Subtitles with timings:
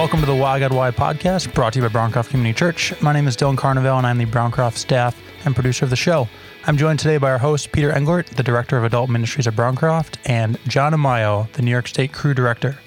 [0.00, 2.98] Welcome to the Why God Why podcast, brought to you by Browncroft Community Church.
[3.02, 5.14] My name is Dylan Carnevale, and I'm the Browncroft staff
[5.44, 6.26] and producer of the show.
[6.66, 10.16] I'm joined today by our host, Peter Englert, the Director of Adult Ministries at Browncroft,
[10.24, 12.78] and John Amayo, the New York State Cru Director.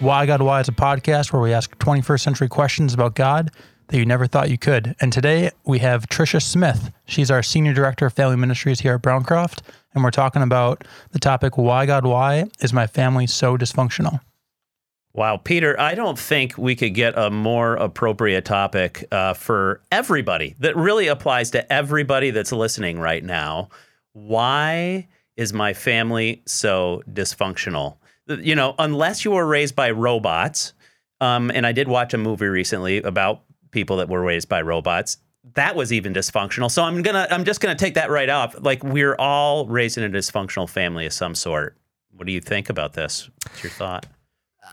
[0.00, 3.50] Why God Why is a podcast where we ask 21st century questions about God
[3.88, 4.96] that you never thought you could.
[4.98, 6.90] And today we have Tricia Smith.
[7.04, 9.60] She's our Senior Director of Family Ministries here at Browncroft,
[9.92, 14.20] and we're talking about the topic Why God Why is my family so dysfunctional?
[15.16, 20.54] Wow, Peter, I don't think we could get a more appropriate topic uh, for everybody
[20.58, 23.70] that really applies to everybody that's listening right now.
[24.12, 27.96] Why is my family so dysfunctional?
[28.28, 30.74] You know, unless you were raised by robots,
[31.22, 33.40] um, and I did watch a movie recently about
[33.70, 35.16] people that were raised by robots.
[35.54, 36.70] That was even dysfunctional.
[36.70, 38.54] So I'm gonna, I'm just gonna take that right off.
[38.60, 41.74] Like we're all raised in a dysfunctional family of some sort.
[42.10, 43.30] What do you think about this?
[43.46, 44.04] What's your thought?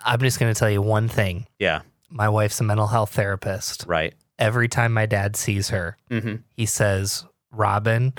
[0.05, 1.47] I'm just going to tell you one thing.
[1.59, 1.81] Yeah.
[2.09, 3.85] My wife's a mental health therapist.
[3.87, 4.13] Right.
[4.37, 6.35] Every time my dad sees her, mm-hmm.
[6.55, 8.13] he says, Robin,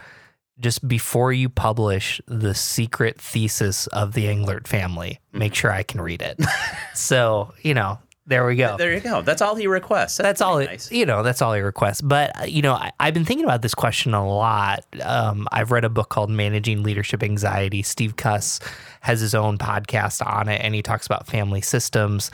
[0.60, 5.38] just before you publish the secret thesis of the Englert family, mm-hmm.
[5.38, 6.40] make sure I can read it.
[6.94, 8.78] so, you know, there we go.
[8.78, 9.20] There you go.
[9.20, 10.16] That's all he requests.
[10.16, 10.58] That's, that's all.
[10.58, 10.90] Nice.
[10.90, 12.00] you know, that's all he requests.
[12.00, 14.86] But uh, you know, I, have been thinking about this question a lot.
[15.02, 17.82] Um, I've read a book called Managing Leadership Anxiety.
[17.82, 18.60] Steve Cuss
[19.05, 22.30] has his own podcast on it, and he talks about family systems.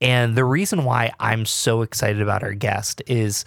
[0.00, 3.44] And the reason why I'm so excited about our guest is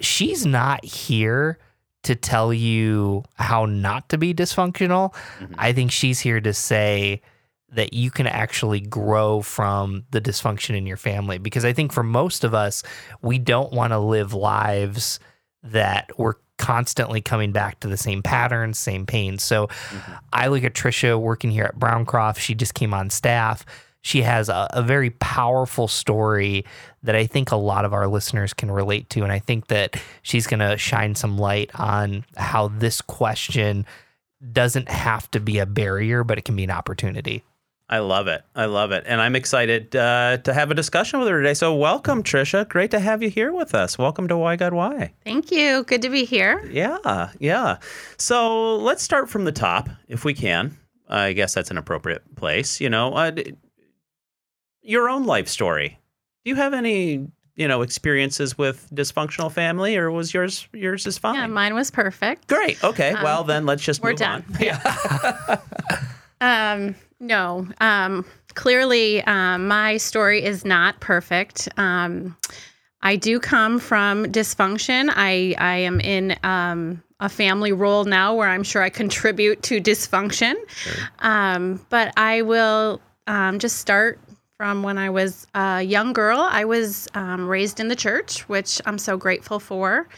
[0.00, 1.58] she's not here
[2.04, 5.12] to tell you how not to be dysfunctional.
[5.40, 5.54] Mm-hmm.
[5.58, 7.20] I think she's here to say
[7.68, 11.36] that you can actually grow from the dysfunction in your family.
[11.36, 12.82] Because I think for most of us,
[13.20, 15.20] we don't want to live lives
[15.64, 19.42] that we're constantly coming back to the same patterns, same pains.
[19.42, 20.12] So mm-hmm.
[20.32, 22.38] I look at Tricia working here at Browncroft.
[22.38, 23.64] She just came on staff.
[24.02, 26.64] She has a, a, very powerful story
[27.02, 29.24] that I think a lot of our listeners can relate to.
[29.24, 33.84] And I think that she's going to shine some light on how this question
[34.52, 37.42] doesn't have to be a barrier, but it can be an opportunity.
[37.88, 38.42] I love it.
[38.56, 39.04] I love it.
[39.06, 41.54] And I'm excited uh, to have a discussion with her today.
[41.54, 42.68] So, welcome, Trisha.
[42.68, 43.96] Great to have you here with us.
[43.96, 45.12] Welcome to Why God Why.
[45.24, 45.84] Thank you.
[45.84, 46.68] Good to be here.
[46.68, 47.78] Yeah, yeah.
[48.18, 50.76] So, let's start from the top, if we can.
[51.08, 52.80] I guess that's an appropriate place.
[52.80, 53.30] You know, uh,
[54.82, 56.00] your own life story.
[56.44, 61.16] Do you have any you know experiences with dysfunctional family or was yours yours is
[61.16, 64.44] fine yeah mine was perfect great okay um, well then let's just we're move done
[64.54, 64.56] on.
[64.60, 65.56] yeah
[66.42, 67.66] um no.
[67.80, 71.68] Um, clearly, um, my story is not perfect.
[71.76, 72.36] Um,
[73.02, 75.10] I do come from dysfunction.
[75.14, 79.80] I, I am in um, a family role now where I'm sure I contribute to
[79.80, 80.54] dysfunction.
[80.68, 81.08] Sure.
[81.20, 84.18] Um, but I will um, just start
[84.56, 86.40] from when I was a young girl.
[86.40, 90.08] I was raised in the church, which I'm so grateful for.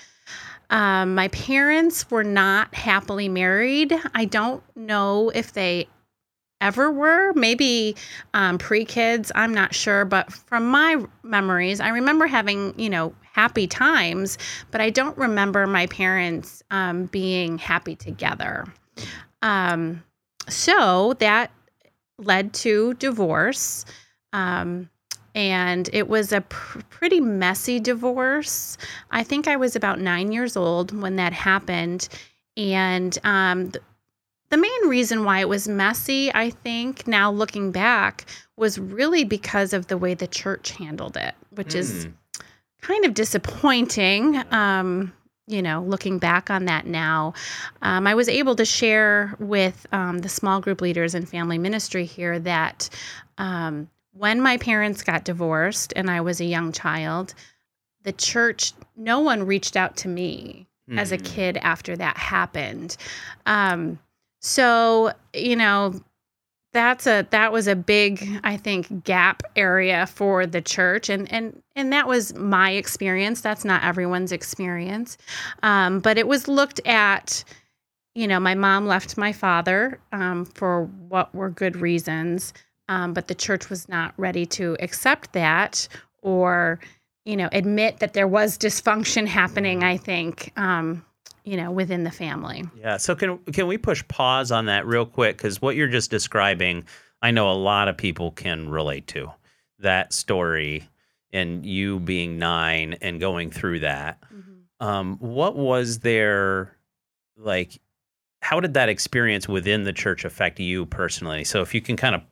[0.70, 3.92] Um, my parents were not happily married.
[4.14, 5.88] I don't know if they
[6.60, 7.32] ever were.
[7.34, 7.96] Maybe
[8.34, 10.04] um, pre kids, I'm not sure.
[10.04, 14.38] But from my memories, I remember having, you know, happy times,
[14.70, 18.66] but I don't remember my parents um, being happy together.
[19.42, 20.02] Um,
[20.48, 21.50] so that
[22.18, 23.84] led to divorce.
[24.32, 24.90] Um,
[25.34, 28.76] and it was a pr- pretty messy divorce.
[29.10, 32.08] I think I was about nine years old when that happened.
[32.56, 33.72] And um,
[34.50, 38.24] the main reason why it was messy, I think, now looking back,
[38.56, 41.76] was really because of the way the church handled it, which mm.
[41.76, 42.08] is
[42.80, 44.42] kind of disappointing.
[44.52, 45.12] Um,
[45.46, 47.32] you know, looking back on that now,
[47.80, 52.04] um, I was able to share with um, the small group leaders and family ministry
[52.04, 52.90] here that
[53.38, 57.34] um, when my parents got divorced and I was a young child,
[58.02, 60.98] the church, no one reached out to me mm.
[60.98, 61.24] as a hmm.
[61.24, 62.96] kid after that happened.
[63.46, 63.98] Um,
[64.40, 65.94] so, you know,
[66.72, 71.08] that's a that was a big i think gap area for the church.
[71.08, 73.40] And and and that was my experience.
[73.40, 75.16] That's not everyone's experience.
[75.62, 77.42] Um, but it was looked at
[78.14, 82.52] you know my mom left my father um, for what were good reasons.
[82.90, 85.88] Um, but the church was not ready to accept that
[86.22, 86.80] or
[87.24, 91.04] you know admit that there was dysfunction happening i think um,
[91.44, 92.64] you know within the family.
[92.76, 95.36] Yeah so can can we push pause on that real quick?
[95.36, 96.84] Because what you're just describing
[97.20, 99.30] i know a lot of people can relate to
[99.80, 100.88] that story
[101.32, 104.20] and you being nine and going through that.
[104.32, 104.86] Mm-hmm.
[104.86, 106.76] um, what was there
[107.36, 107.80] like
[108.40, 111.44] how did that experience within the church affect you personally?
[111.44, 112.22] So if you can kind of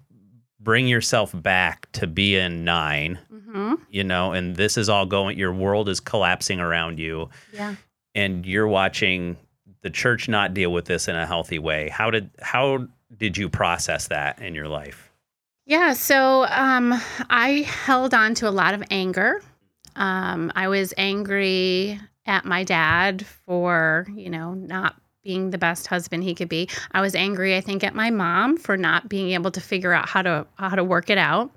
[0.60, 3.52] bring yourself back to being 9 mm-hmm.
[3.52, 7.76] hmm you know, and this is all going, your world is collapsing around you, Yeah.
[8.16, 9.36] And you're watching
[9.82, 11.88] the church not deal with this in a healthy way.
[11.90, 15.12] How did how did you process that in your life?
[15.66, 16.94] Yeah, so um,
[17.28, 19.42] I held on to a lot of anger.
[19.96, 26.22] Um, I was angry at my dad for, you know, not being the best husband
[26.22, 26.68] he could be.
[26.92, 30.08] I was angry, I think, at my mom for not being able to figure out
[30.08, 31.50] how to how to work it out.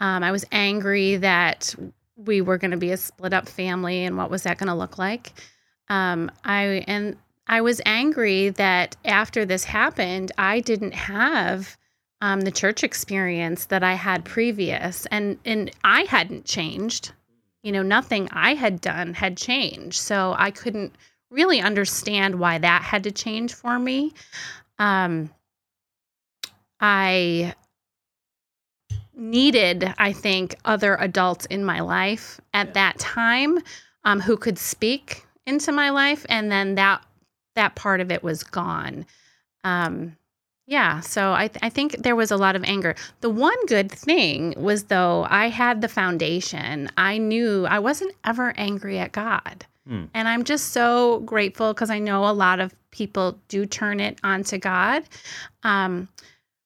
[0.00, 1.74] Um, I was angry that
[2.16, 4.74] we were going to be a split up family, and what was that going to
[4.74, 5.32] look like?
[5.88, 7.16] Um, I and
[7.46, 11.76] I was angry that after this happened, I didn't have
[12.20, 17.12] um, the church experience that I had previous, and and I hadn't changed.
[17.62, 20.94] You know, nothing I had done had changed, so I couldn't
[21.30, 24.14] really understand why that had to change for me.
[24.78, 25.30] Um,
[26.80, 27.54] I
[29.14, 33.58] needed, I think, other adults in my life at that time
[34.04, 37.04] um, who could speak into my life, and then that
[37.54, 39.06] that part of it was gone.
[39.64, 40.16] Um,
[40.66, 42.96] yeah, so I, th- I think there was a lot of anger.
[43.20, 46.90] The one good thing was, though, I had the foundation.
[46.96, 49.64] I knew I wasn't ever angry at God.
[49.86, 50.04] Hmm.
[50.12, 54.18] And I'm just so grateful because I know a lot of people do turn it
[54.24, 55.04] onto God.
[55.62, 56.08] Um,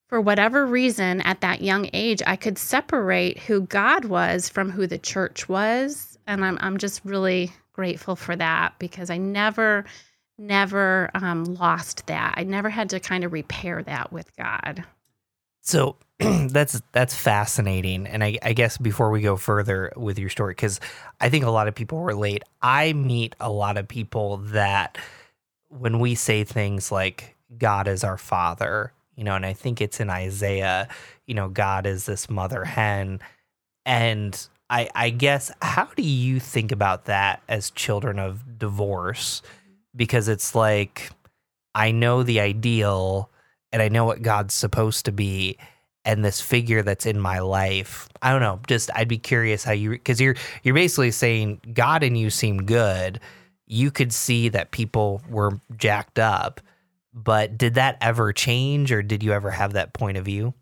[0.09, 4.87] for whatever reason, at that young age, I could separate who God was from who
[4.87, 6.19] the church was.
[6.27, 9.87] And I'm, I'm just really grateful for that because I never
[10.37, 12.35] never um, lost that.
[12.37, 14.85] I never had to kind of repair that with God.
[15.63, 20.53] So that's that's fascinating, and I, I guess before we go further with your story,
[20.53, 20.79] because
[21.23, 22.43] I think a lot of people relate.
[22.61, 24.99] I meet a lot of people that
[25.71, 30.01] when we say things like "God is our Father," you know, and I think it's
[30.01, 30.87] in Isaiah,
[31.27, 33.21] you know, God is this mother hen,
[33.87, 39.43] and I I guess how do you think about that as children of divorce?
[39.95, 41.11] Because it's like
[41.75, 43.31] I know the ideal
[43.73, 45.59] and I know what God's supposed to be
[46.05, 48.09] and this figure that's in my life.
[48.23, 52.03] I don't know, just I'd be curious how you cuz you're you're basically saying God
[52.03, 53.21] and you seem good.
[53.67, 56.61] You could see that people were jacked up.
[57.13, 60.55] But did that ever change or did you ever have that point of view?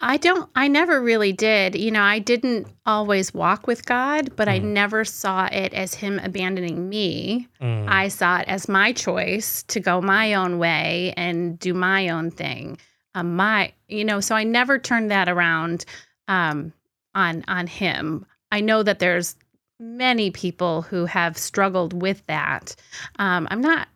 [0.00, 1.74] I don't, I never really did.
[1.74, 4.64] You know, I didn't always walk with God, but I Mm.
[4.72, 7.48] never saw it as Him abandoning me.
[7.60, 12.08] Mm, I saw it as my choice to go my own way and do my
[12.10, 12.78] own thing.
[13.14, 15.84] Um, my, you know, so I never turned that around
[16.28, 16.72] um,
[17.14, 18.24] on on him.
[18.52, 19.34] I know that there's
[19.80, 22.74] many people who have struggled with that.
[23.18, 23.88] Um, I'm not,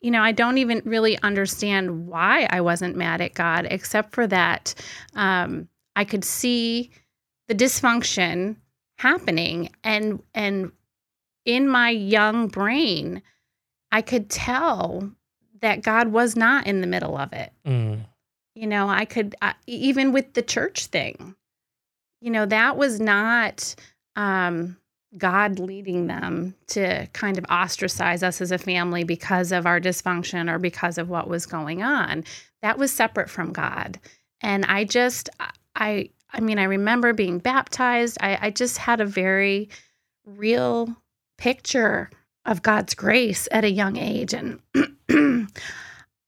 [0.00, 4.26] you know, I don't even really understand why I wasn't mad at God, except for
[4.28, 4.74] that
[5.14, 6.90] um, I could see
[7.48, 8.56] the dysfunction
[8.98, 10.72] happening, and and
[11.44, 13.22] in my young brain,
[13.90, 15.10] I could tell
[15.60, 17.52] that God was not in the middle of it.
[17.66, 18.00] mm,
[18.54, 21.34] You know, I could, uh, even with the church thing,
[22.20, 23.74] you know, that was not
[24.14, 24.76] um,
[25.16, 30.52] God leading them to kind of ostracize us as a family because of our dysfunction
[30.52, 32.24] or because of what was going on.
[32.60, 33.98] That was separate from God.
[34.42, 35.30] And I just,
[35.74, 38.18] I, I mean, I remember being baptized.
[38.20, 39.70] I, I just had a very
[40.26, 40.94] real
[41.38, 42.10] picture
[42.44, 44.34] of God's grace at a young age.
[44.34, 44.60] And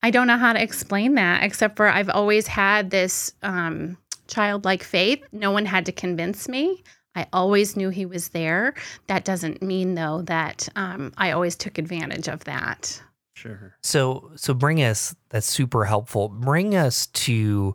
[0.02, 4.82] I don't know how to explain that except for I've always had this um, childlike
[4.82, 5.22] faith.
[5.32, 6.82] No one had to convince me.
[7.14, 8.74] I always knew he was there.
[9.08, 13.02] That doesn't mean, though, that um, I always took advantage of that.
[13.34, 13.74] Sure.
[13.82, 16.28] So so bring us that's super helpful.
[16.28, 17.74] Bring us to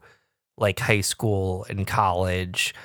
[0.57, 2.75] like high school and college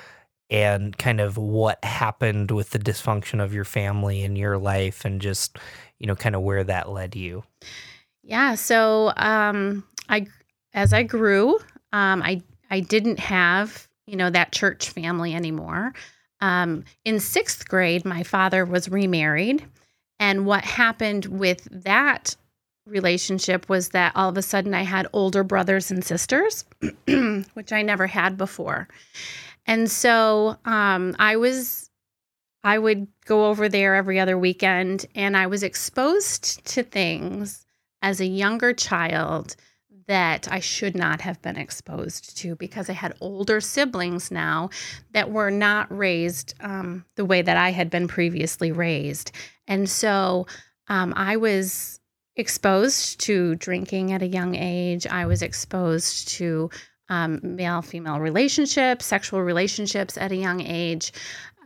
[0.49, 5.21] and kind of what happened with the dysfunction of your family and your life and
[5.21, 5.57] just
[5.99, 7.43] you know kind of where that led you.
[8.23, 8.55] Yeah.
[8.55, 10.27] So um, I,
[10.73, 11.59] as I grew,
[11.93, 15.93] um, I I didn't have you know that church family anymore.
[16.41, 19.65] Um, in sixth grade, my father was remarried,
[20.19, 22.35] and what happened with that
[22.87, 26.65] relationship was that all of a sudden I had older brothers and sisters,
[27.53, 28.87] which I never had before,
[29.65, 31.87] and so um, I was.
[32.63, 37.65] I would go over there every other weekend, and I was exposed to things
[38.03, 39.55] as a younger child
[40.11, 44.69] that I should not have been exposed to because I had older siblings now
[45.13, 49.31] that were not raised um, the way that I had been previously raised.
[49.69, 50.47] And so
[50.89, 52.01] um, I was
[52.35, 55.07] exposed to drinking at a young age.
[55.07, 56.69] I was exposed to
[57.07, 61.13] um, male female relationships, sexual relationships at a young age.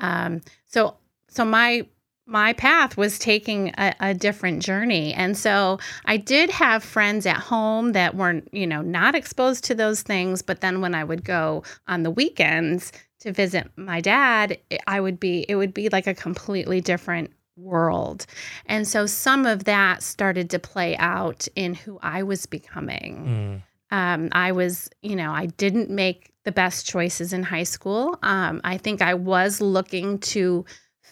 [0.01, 0.97] Um, so
[1.29, 1.87] so my
[2.25, 5.13] my path was taking a, a, different journey.
[5.13, 9.75] And so I did have friends at home that weren't, you know, not exposed to
[9.75, 10.41] those things.
[10.41, 15.19] But then when I would go on the weekends to visit my dad, I would
[15.19, 18.25] be, it would be like a completely different world.
[18.65, 23.61] And so some of that started to play out in who I was becoming.
[23.91, 23.95] Mm.
[23.95, 28.17] Um, I was, you know, I didn't make the best choices in high school.
[28.23, 30.65] Um, I think I was looking to,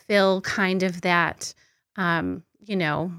[0.08, 1.54] fill kind of that,
[1.96, 3.12] um, you know,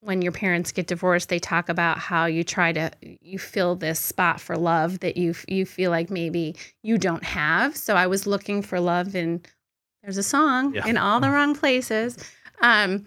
[0.00, 3.98] when your parents get divorced, they talk about how you try to you fill this
[3.98, 7.76] spot for love that you you feel like maybe you don't have.
[7.76, 9.42] So I was looking for love in
[10.02, 10.86] there's a song yeah.
[10.86, 12.16] in all the wrong places.
[12.62, 13.04] Um,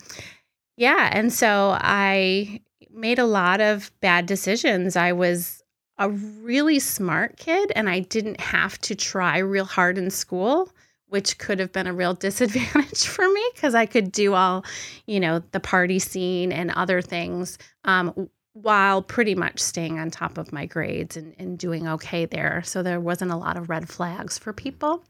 [0.78, 2.62] yeah, and so I
[2.92, 4.96] made a lot of bad decisions.
[4.96, 5.64] I was
[5.98, 10.72] a really smart kid and I didn't have to try real hard in school
[11.12, 14.64] which could have been a real disadvantage for me because I could do all,
[15.06, 20.38] you know, the party scene and other things um, while pretty much staying on top
[20.38, 22.64] of my grades and, and doing okay there.
[22.64, 25.04] So there wasn't a lot of red flags for people.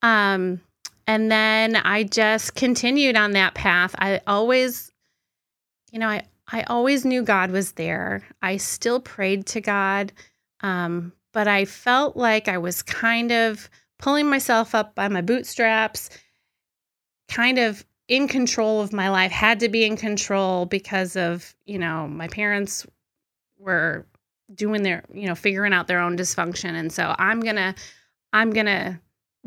[0.00, 0.60] Um,
[1.08, 3.96] and then I just continued on that path.
[3.98, 4.92] I always,
[5.90, 8.22] you know, I, I always knew God was there.
[8.42, 10.12] I still prayed to God,
[10.60, 16.10] um, but I felt like I was kind of pulling myself up by my bootstraps,
[17.28, 21.78] kind of in control of my life, had to be in control because of, you
[21.78, 22.86] know, my parents
[23.58, 24.06] were
[24.54, 26.74] doing their, you know, figuring out their own dysfunction.
[26.74, 27.74] And so I'm going to,
[28.32, 29.00] I'm going to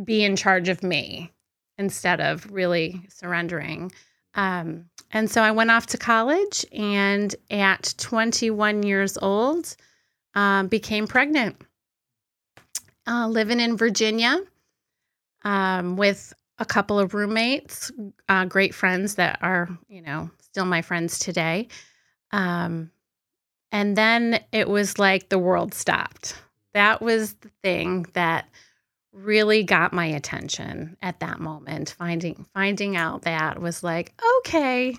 [0.03, 1.32] be in charge of me
[1.77, 3.91] instead of really surrendering.
[4.36, 9.75] Um, and so I went off to college and at 21 years old,
[10.36, 11.62] um, became pregnant
[13.10, 14.38] uh, living in Virginia
[15.44, 17.92] um, with a couple of roommates,
[18.28, 21.68] uh, great friends that are, you know, still my friends today.
[22.32, 22.92] Um,
[23.72, 26.36] and then it was like the world stopped.
[26.74, 28.48] That was the thing that
[29.12, 31.96] really got my attention at that moment.
[31.98, 34.96] Finding finding out that was like, okay,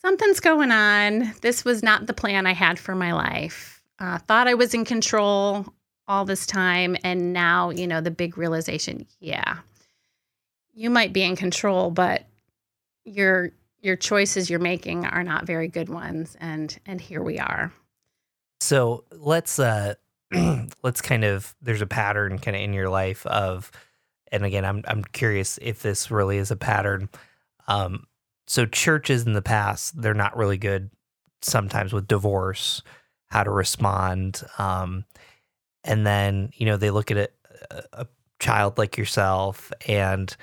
[0.00, 1.32] something's going on.
[1.40, 3.82] This was not the plan I had for my life.
[3.98, 5.72] Uh, thought I was in control
[6.08, 9.58] all this time and now you know the big realization yeah
[10.74, 12.24] you might be in control but
[13.04, 17.72] your your choices you're making are not very good ones and and here we are.
[18.60, 19.94] So let's uh
[20.82, 23.70] let's kind of there's a pattern kind of in your life of
[24.30, 27.08] and again I'm I'm curious if this really is a pattern.
[27.66, 28.06] Um
[28.46, 30.90] so churches in the past they're not really good
[31.42, 32.82] sometimes with divorce
[33.26, 35.04] how to respond um
[35.84, 37.16] and then you know they look at
[37.70, 38.06] a, a
[38.38, 40.36] child like yourself and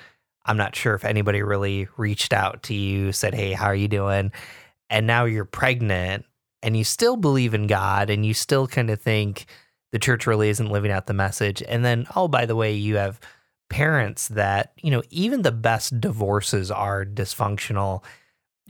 [0.46, 3.88] i'm not sure if anybody really reached out to you said hey how are you
[3.88, 4.32] doing?
[4.92, 6.24] And now you're pregnant
[6.64, 9.46] and you still believe in god and you still kind of think
[9.92, 11.62] the church really isn't living out the message.
[11.62, 13.20] And then oh by the way you have
[13.68, 18.02] parents that you know even the best divorces are dysfunctional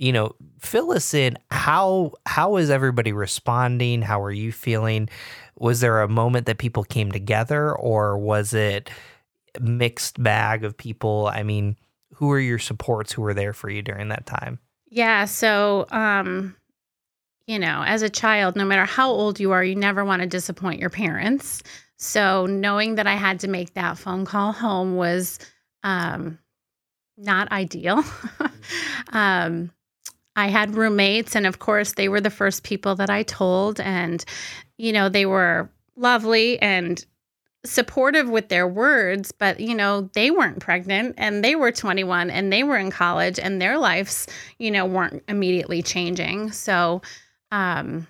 [0.00, 1.36] you know fill us in.
[1.50, 4.00] How how is everybody responding?
[4.02, 5.08] How are you feeling?
[5.56, 8.90] Was there a moment that people came together or was it
[9.60, 11.30] mixed bag of people?
[11.32, 11.76] I mean
[12.14, 14.58] who are your supports who were there for you during that time?
[14.88, 16.56] Yeah so um
[17.46, 20.26] you know as a child no matter how old you are you never want to
[20.26, 21.62] disappoint your parents.
[21.98, 25.38] So knowing that i had to make that phone call home was
[25.84, 26.38] um
[27.18, 28.02] not ideal.
[29.12, 29.72] Um
[30.36, 33.80] I had roommates, and of course, they were the first people that I told.
[33.80, 34.24] And,
[34.78, 37.04] you know, they were lovely and
[37.64, 42.52] supportive with their words, but, you know, they weren't pregnant and they were 21 and
[42.52, 44.26] they were in college and their lives,
[44.58, 46.52] you know, weren't immediately changing.
[46.52, 47.02] So,
[47.50, 48.06] um,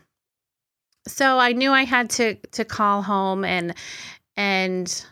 [1.08, 3.74] so I knew I had to to call home and
[4.36, 5.04] and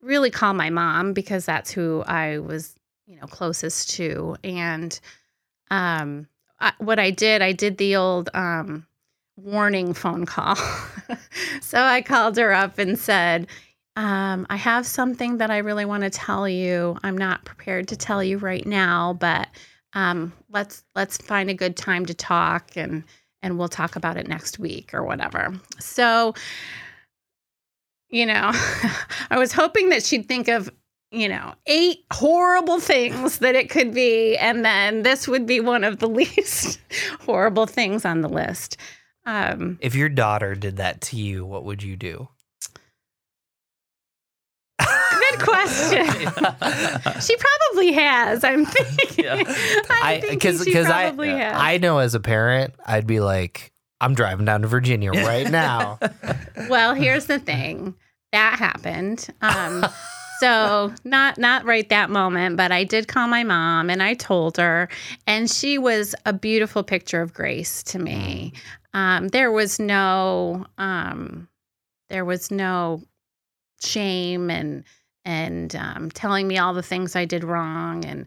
[0.00, 2.74] really call my mom because that's who I was,
[3.06, 4.98] you know, closest to and
[5.72, 6.28] um,
[6.60, 8.86] I, what I did, I did the old um,
[9.36, 10.56] warning phone call.
[11.62, 13.48] so I called her up and said,
[13.96, 16.98] um, I have something that I really want to tell you.
[17.02, 19.48] I'm not prepared to tell you right now, but
[19.94, 23.04] um, let's let's find a good time to talk and
[23.42, 25.52] and we'll talk about it next week or whatever.
[25.78, 26.34] So,
[28.08, 28.50] you know,
[29.30, 30.70] I was hoping that she'd think of
[31.12, 34.36] you know, eight horrible things that it could be.
[34.36, 36.80] And then this would be one of the least
[37.20, 38.78] horrible things on the list.
[39.24, 42.28] Um, if your daughter did that to you, what would you do?
[44.78, 46.06] Good question.
[47.20, 48.42] she probably has.
[48.42, 49.24] I'm thinking.
[49.24, 49.42] Yeah.
[49.90, 51.54] I'm because because I probably has.
[51.56, 56.00] I know as a parent I'd be like I'm driving down to Virginia right now.
[56.68, 57.94] well, here's the thing
[58.32, 59.28] that happened.
[59.40, 59.86] Um,
[60.42, 64.56] so not not right that moment, but I did call my mom and I told
[64.56, 64.88] her,
[65.26, 68.52] and she was a beautiful picture of grace to me.
[68.94, 71.48] Um, there was no um,
[72.10, 73.02] there was no
[73.80, 74.84] shame and
[75.24, 78.26] and um, telling me all the things I did wrong and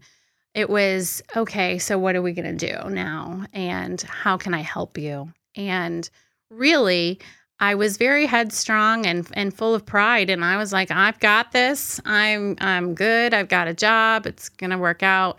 [0.54, 4.62] it was okay so what are we going to do now and how can i
[4.62, 6.10] help you and
[6.50, 7.20] really
[7.60, 11.52] i was very headstrong and and full of pride and i was like i've got
[11.52, 15.38] this i'm i'm good i've got a job it's going to work out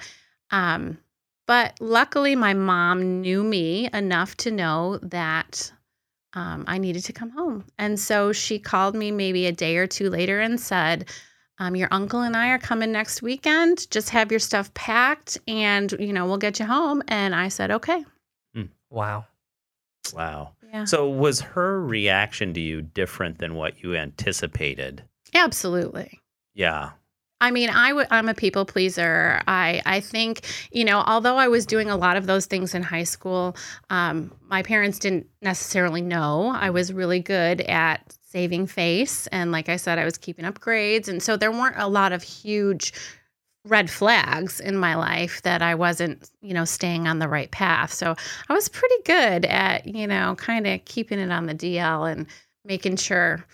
[0.50, 0.99] um
[1.46, 5.73] but luckily my mom knew me enough to know that
[6.35, 9.87] um, i needed to come home and so she called me maybe a day or
[9.87, 11.06] two later and said
[11.58, 13.90] um, your uncle and I are coming next weekend.
[13.90, 17.02] Just have your stuff packed and, you know, we'll get you home.
[17.08, 18.04] And I said, okay.
[18.90, 19.25] Wow.
[20.14, 20.52] Wow.
[20.76, 20.85] Yeah.
[20.85, 25.02] So was her reaction to you different than what you anticipated?
[25.35, 26.21] Absolutely.
[26.54, 26.90] Yeah.
[27.40, 29.40] I mean, I w- I'm a people pleaser.
[29.49, 32.83] I I think you know, although I was doing a lot of those things in
[32.83, 33.56] high school,
[33.88, 39.71] um, my parents didn't necessarily know I was really good at saving face, and like
[39.71, 42.92] I said, I was keeping up grades, and so there weren't a lot of huge
[43.66, 47.92] red flags in my life that I wasn't, you know, staying on the right path.
[47.92, 48.14] So
[48.49, 52.26] I was pretty good at, you know, kind of keeping it on the DL and
[52.64, 53.44] making sure,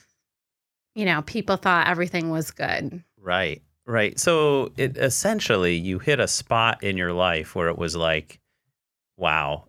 [0.94, 3.02] you know, people thought everything was good.
[3.18, 3.62] Right.
[3.86, 4.18] Right.
[4.18, 8.38] So it essentially you hit a spot in your life where it was like,
[9.16, 9.64] wow,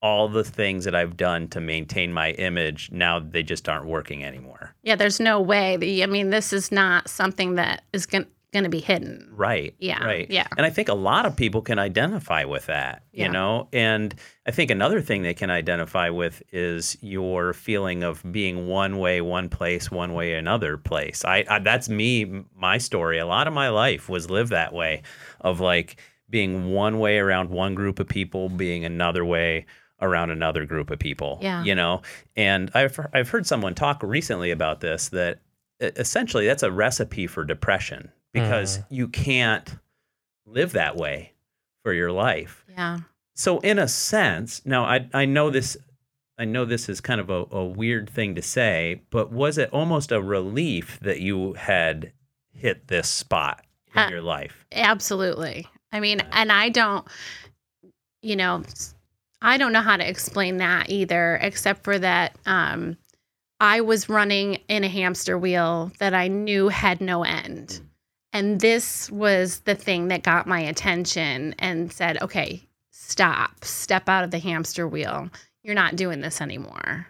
[0.00, 4.24] all the things that I've done to maintain my image now they just aren't working
[4.24, 4.74] anymore.
[4.82, 5.76] Yeah, there's no way.
[5.76, 9.28] The, I mean, this is not something that is going going to be hidden.
[9.32, 9.74] Right.
[9.78, 10.02] Yeah.
[10.02, 10.30] Right.
[10.30, 10.46] Yeah.
[10.56, 13.26] And I think a lot of people can identify with that, Yeah.
[13.26, 13.68] you know?
[13.72, 14.14] And
[14.46, 19.20] I think another thing they can identify with is your feeling of being one way,
[19.20, 21.24] one place, one way, another place.
[21.24, 23.18] I, I that's me, my story.
[23.18, 25.02] A lot of my life was lived that way
[25.40, 29.66] of like being one way around one group of people, being another way
[30.00, 31.38] around another group of people.
[31.42, 31.62] Yeah.
[31.62, 32.02] You know?
[32.36, 35.40] And I've I've heard someone talk recently about this that
[35.80, 38.10] essentially that's a recipe for depression
[38.42, 39.76] because you can't
[40.46, 41.32] live that way
[41.82, 42.64] for your life.
[42.68, 43.00] Yeah.
[43.34, 45.76] So in a sense, now I I know this
[46.38, 49.70] I know this is kind of a, a weird thing to say, but was it
[49.72, 52.12] almost a relief that you had
[52.52, 54.66] hit this spot in Uh, your life?
[54.72, 55.66] Absolutely.
[55.92, 57.06] I mean, and I don't,
[58.20, 58.62] you know,
[59.40, 62.96] I don't know how to explain that either, except for that um,
[63.60, 67.80] I was running in a hamster wheel that I knew had no end.
[68.36, 74.24] And this was the thing that got my attention and said, okay, stop, step out
[74.24, 75.30] of the hamster wheel.
[75.62, 77.06] You're not doing this anymore.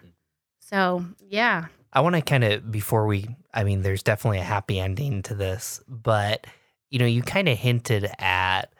[0.61, 1.65] So, yeah.
[1.91, 5.35] I want to kind of before we I mean there's definitely a happy ending to
[5.35, 6.47] this, but
[6.91, 8.71] you know, you kind of hinted at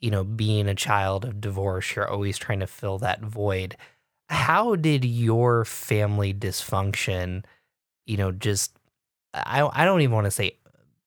[0.00, 3.76] you know, being a child of divorce, you're always trying to fill that void.
[4.28, 7.44] How did your family dysfunction,
[8.06, 8.76] you know, just
[9.32, 10.56] I I don't even want to say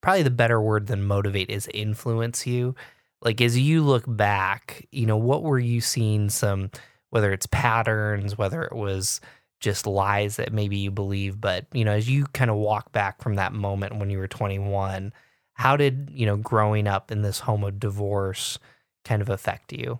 [0.05, 2.75] probably the better word than motivate is influence you.
[3.23, 6.69] Like as you look back, you know, what were you seeing some
[7.09, 9.19] whether it's patterns, whether it was
[9.59, 13.19] just lies that maybe you believe, but you know, as you kind of walk back
[13.19, 15.11] from that moment when you were 21,
[15.53, 18.59] how did, you know, growing up in this home of divorce
[19.05, 19.97] kind of affect you?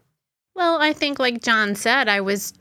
[0.54, 2.54] Well, I think, like John said, I was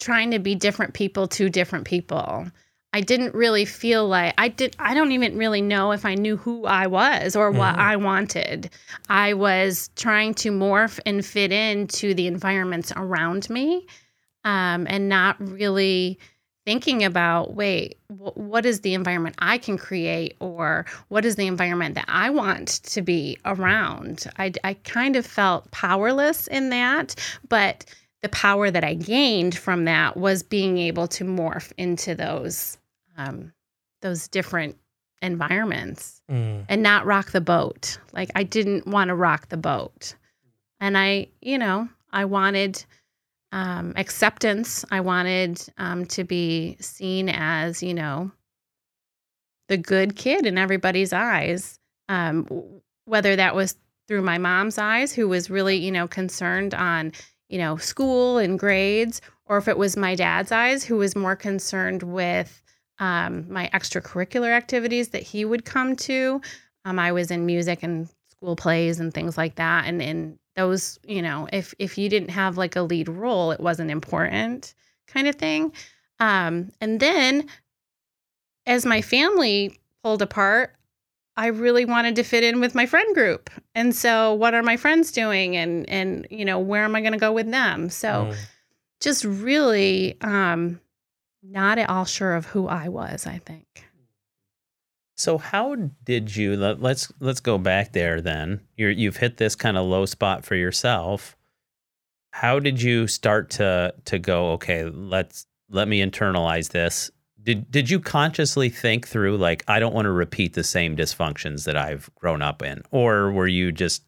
[0.00, 2.46] trying to be different people to different people.
[2.92, 4.74] I didn't really feel like I did.
[4.78, 7.78] I don't even really know if I knew who I was or what Mhm.
[7.78, 8.70] I wanted.
[9.08, 13.86] I was trying to morph and fit into the environments around me,
[14.44, 16.18] um, and not really
[16.64, 21.46] thinking about wait, wh- what is the environment I can create, or what is the
[21.46, 24.26] environment that I want to be around.
[24.38, 27.14] I, I kind of felt powerless in that,
[27.48, 27.84] but
[28.26, 32.76] the power that I gained from that was being able to morph into those
[33.16, 33.52] um,
[34.02, 34.76] those different
[35.22, 36.20] environments
[36.68, 37.98] and not rock the boat.
[38.12, 40.16] Like I didn't want to rock the boat,
[40.80, 42.84] and I, you know, I wanted
[43.52, 44.84] um, acceptance.
[44.90, 48.32] I wanted um, to be seen as, you know,
[49.68, 51.78] the good kid in everybody's eyes.
[52.08, 52.48] Um,
[53.04, 53.76] whether that was
[54.08, 57.12] through my mom's eyes, who was really, you know, concerned on,
[57.48, 61.36] you know, school and grades, or if it was my dad's eyes, who was more
[61.36, 62.62] concerned with
[62.98, 66.40] um, my extracurricular activities that he would come to.
[66.84, 70.98] Um, I was in music and school plays and things like that, and and those,
[71.06, 74.74] you know, if if you didn't have like a lead role, it wasn't important,
[75.06, 75.72] kind of thing.
[76.18, 77.46] Um, and then
[78.66, 80.74] as my family pulled apart,
[81.36, 83.50] I really wanted to fit in with my friend group.
[83.74, 87.12] And so what are my friends doing and and you know, where am I going
[87.12, 87.90] to go with them?
[87.90, 88.36] So Mm.
[89.00, 90.80] just really um
[91.42, 93.84] not at all sure of who I was, I think.
[95.18, 98.60] So how did you let, let's let's go back there then.
[98.76, 101.36] You're you've hit this kind of low spot for yourself.
[102.32, 107.10] How did you start to to go okay, let's let me internalize this.
[107.46, 111.64] Did did you consciously think through like I don't want to repeat the same dysfunctions
[111.64, 114.02] that I've grown up in or were you just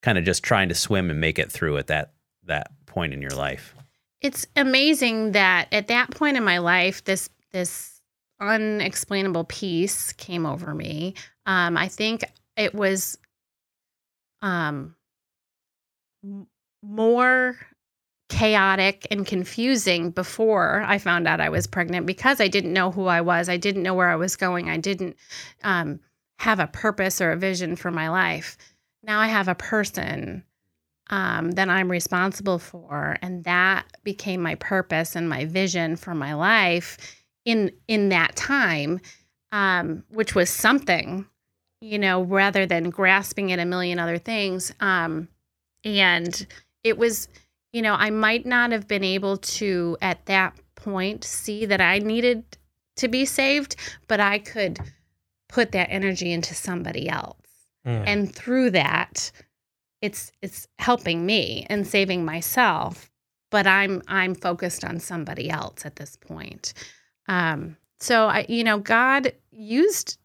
[0.00, 2.14] kind of just trying to swim and make it through at that
[2.44, 3.74] that point in your life?
[4.22, 8.00] It's amazing that at that point in my life this this
[8.40, 11.14] unexplainable peace came over me.
[11.44, 12.24] Um I think
[12.56, 13.18] it was
[14.40, 14.96] um
[16.82, 17.56] more
[18.30, 23.06] chaotic and confusing before I found out I was pregnant because I didn't know who
[23.06, 23.48] I was.
[23.48, 24.70] I didn't know where I was going.
[24.70, 25.16] I didn't
[25.62, 26.00] um,
[26.38, 28.56] have a purpose or a vision for my life.
[29.02, 30.44] Now I have a person
[31.10, 36.34] um, that I'm responsible for, and that became my purpose and my vision for my
[36.34, 36.96] life
[37.44, 39.00] in in that time,
[39.50, 41.26] um, which was something,
[41.80, 44.72] you know, rather than grasping at a million other things.
[44.80, 45.28] Um,
[45.84, 46.46] and
[46.84, 47.28] it was
[47.72, 51.98] you know, I might not have been able to at that point see that I
[51.98, 52.44] needed
[52.96, 53.76] to be saved,
[54.08, 54.80] but I could
[55.48, 57.36] put that energy into somebody else.
[57.86, 58.04] Mm.
[58.06, 59.30] And through that,
[60.00, 63.10] it's it's helping me and saving myself,
[63.50, 66.72] but I'm I'm focused on somebody else at this point.
[67.28, 70.18] Um so I you know, God used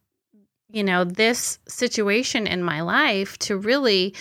[0.70, 4.14] you know this situation in my life to really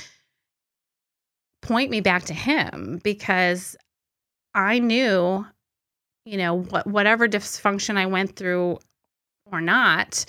[1.64, 3.76] point me back to him because
[4.54, 5.44] I knew,
[6.24, 8.78] you know, what whatever dysfunction I went through
[9.50, 10.24] or not,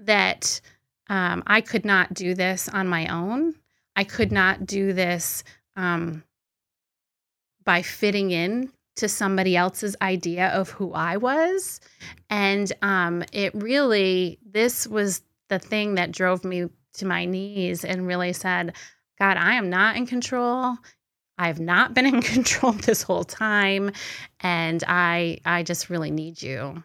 [0.00, 0.60] that
[1.08, 3.54] um, I could not do this on my own.
[3.96, 5.44] I could not do this
[5.76, 6.24] um,
[7.64, 11.80] by fitting in to somebody else's idea of who I was.
[12.30, 18.06] And um, it really, this was the thing that drove me to my knees and
[18.06, 18.74] really said,
[19.18, 20.76] God, I am not in control.
[21.38, 23.92] I've not been in control this whole time
[24.40, 26.82] and I I just really need you.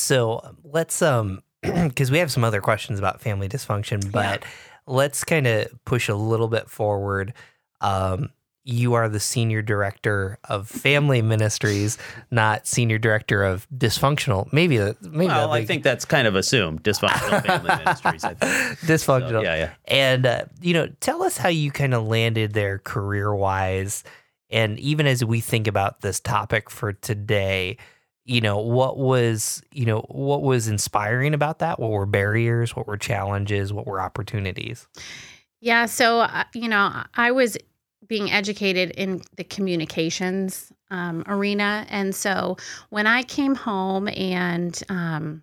[0.00, 4.44] So let's um because we have some other questions about family dysfunction, but
[4.86, 7.34] let's kind of push a little bit forward.
[7.80, 8.30] Um,
[8.64, 11.98] you are the senior director of family ministries,
[12.30, 14.50] not senior director of dysfunctional.
[14.52, 15.02] Maybe that.
[15.02, 18.24] Maybe Well, that I think that's kind of assumed dysfunctional family ministries.
[18.24, 18.78] I think.
[18.80, 19.30] dysfunctional.
[19.30, 19.70] So, yeah, yeah.
[19.86, 24.04] And uh, you know, tell us how you kind of landed there career wise,
[24.48, 27.78] and even as we think about this topic for today,
[28.24, 31.80] you know, what was you know what was inspiring about that?
[31.80, 32.76] What were barriers?
[32.76, 33.72] What were challenges?
[33.72, 34.86] What were opportunities?
[35.60, 37.56] Yeah, so uh, you know, I was
[38.12, 42.58] being educated in the communications um, arena, and so
[42.90, 45.42] when I came home and um,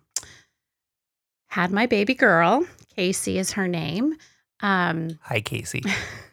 [1.48, 4.14] had my baby girl, Casey is her name.
[4.60, 5.82] Um, Hi, Casey.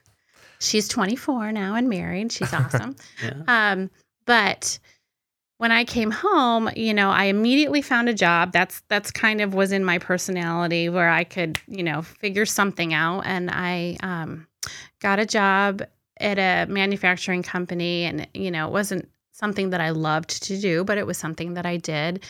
[0.60, 2.32] she's 24 now and married.
[2.32, 2.95] She's awesome.
[3.23, 3.41] yeah.
[3.47, 3.89] Um,
[4.28, 4.78] but
[5.58, 8.52] when I came home, you know, I immediately found a job.
[8.52, 12.93] That's that's kind of was in my personality where I could, you know, figure something
[12.93, 13.21] out.
[13.26, 14.45] And I um,
[15.02, 15.82] got a job
[16.19, 20.84] at a manufacturing company, and you know, it wasn't something that I loved to do,
[20.84, 22.23] but it was something that I did.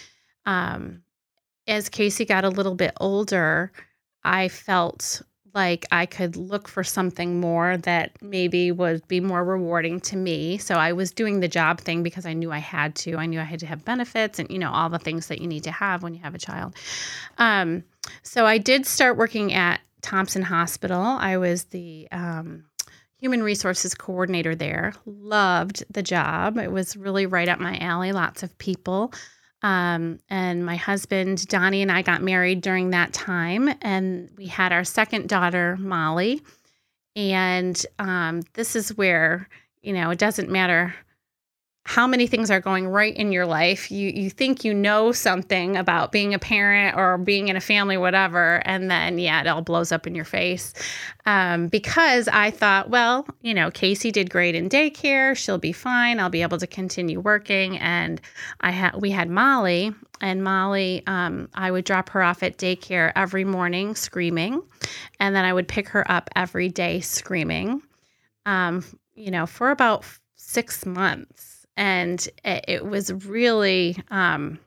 [0.46, 1.04] Um,
[1.68, 3.72] as Casey got a little bit older,
[4.24, 5.22] I felt
[5.54, 10.58] like I could look for something more that maybe would be more rewarding to me.
[10.60, 13.18] So I was doing the job thing because I knew I had to.
[13.18, 15.48] I knew I had to have benefits and you know all the things that you
[15.48, 16.76] need to have when you have a child.
[17.38, 17.84] Um,
[18.22, 21.02] so I did start working at Thompson Hospital.
[21.02, 22.66] I was the um,
[23.20, 24.94] human resources coordinator there.
[25.06, 26.58] Loved the job.
[26.58, 28.12] It was really right up my alley.
[28.12, 29.14] Lots of people.
[29.64, 33.70] Um, and my husband, Donnie, and I got married during that time.
[33.82, 36.42] And we had our second daughter, Molly.
[37.16, 39.50] And um, this is where,
[39.82, 40.94] you know, it doesn't matter
[41.88, 43.90] how many things are going right in your life.
[43.90, 47.96] You you think you know something about being a parent or being in a family,
[47.96, 50.74] whatever, and then yeah, it all blows up in your face.
[51.26, 55.34] Um, because I thought, well, you know, Casey did great in daycare.
[55.38, 56.20] She'll be fine.
[56.20, 57.78] I'll be able to continue working.
[57.78, 58.20] And
[58.60, 63.14] I had we had Molly, and Molly, um, I would drop her off at daycare
[63.16, 64.62] every morning screaming,
[65.22, 67.82] and then I would pick her up every day screaming.
[68.46, 68.84] Um,
[69.16, 70.04] you know, for about
[70.36, 74.60] six months and it, was really um,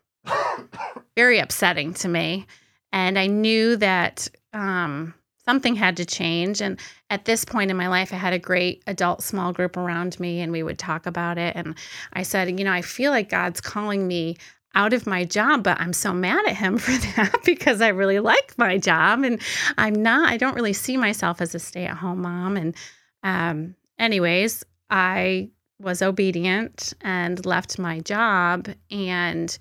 [1.16, 2.46] very upsetting to me.
[2.92, 5.12] And I knew that um,
[5.44, 6.62] something had to change.
[6.62, 6.78] And
[7.10, 10.40] at this point in my life, I had a great adult small group around me,
[10.40, 11.56] and we would talk about it.
[11.56, 11.74] And
[12.12, 14.36] I said, you know, I feel like God's calling me
[14.76, 18.20] out of my job, but I'm so mad at him for that because I really
[18.20, 19.40] like my job and
[19.76, 22.56] I'm not, I don't really see myself as a stay at home mom.
[22.56, 22.76] And,
[23.24, 29.56] um, anyways, I was obedient and left my job and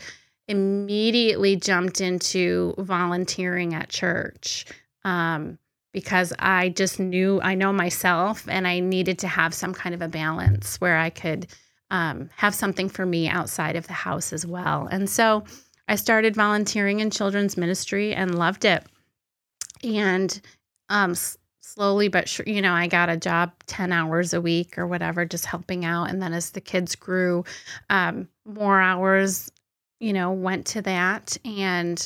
[0.48, 4.66] immediately jumped into volunteering at church
[5.06, 5.58] um,
[5.94, 10.02] because I just knew I know myself and I needed to have some kind of
[10.02, 11.48] a balance where I could
[11.92, 14.88] um, have something for me outside of the house as well.
[14.92, 15.44] And so
[15.88, 18.84] I started volunteering in children's ministry and loved it.
[19.84, 20.40] And
[20.90, 21.16] um,
[21.80, 25.24] slowly but sure, you know, I got a job 10 hours a week or whatever,
[25.24, 26.10] just helping out.
[26.10, 27.46] And then as the kids grew,
[27.90, 29.50] um, more hours,
[30.02, 31.38] you know, went to that.
[31.46, 32.06] And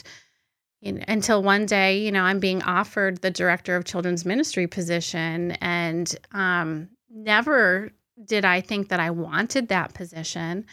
[0.81, 4.67] you know, until one day, you know, I'm being offered the director of children's ministry
[4.67, 5.53] position.
[5.53, 7.91] And um, never
[8.23, 10.67] did I think that I wanted that position.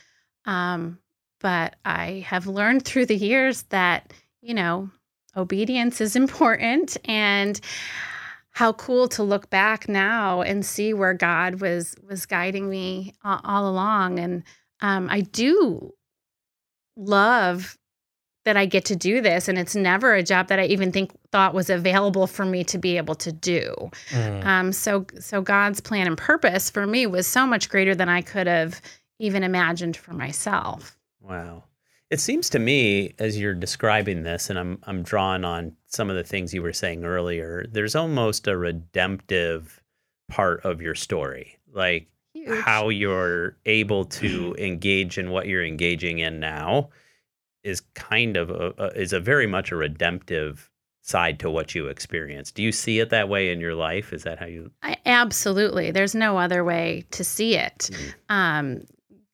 [0.44, 0.98] Um,
[1.40, 4.90] but I have learned through the years that, you know,
[5.38, 6.98] obedience is important.
[7.06, 7.58] And
[8.60, 13.40] how cool to look back now and see where God was was guiding me all,
[13.42, 14.18] all along.
[14.18, 14.42] And
[14.82, 15.94] um, I do
[16.94, 17.78] love
[18.44, 21.10] that I get to do this, and it's never a job that I even think
[21.32, 23.90] thought was available for me to be able to do.
[24.10, 24.44] Mm.
[24.44, 28.20] Um, so, so God's plan and purpose for me was so much greater than I
[28.20, 28.82] could have
[29.18, 30.98] even imagined for myself.
[31.22, 31.64] Wow.
[32.10, 36.16] It seems to me, as you're describing this, and I'm I'm drawing on some of
[36.16, 39.80] the things you were saying earlier, there's almost a redemptive
[40.28, 42.60] part of your story, like Huge.
[42.60, 46.90] how you're able to engage in what you're engaging in now
[47.62, 50.70] is kind of a, a, is a very much a redemptive
[51.02, 52.50] side to what you experience.
[52.50, 54.12] Do you see it that way in your life?
[54.12, 54.70] Is that how you?
[54.82, 55.90] I, absolutely.
[55.90, 57.90] There's no other way to see it.
[57.92, 58.10] Mm-hmm.
[58.28, 58.80] Um,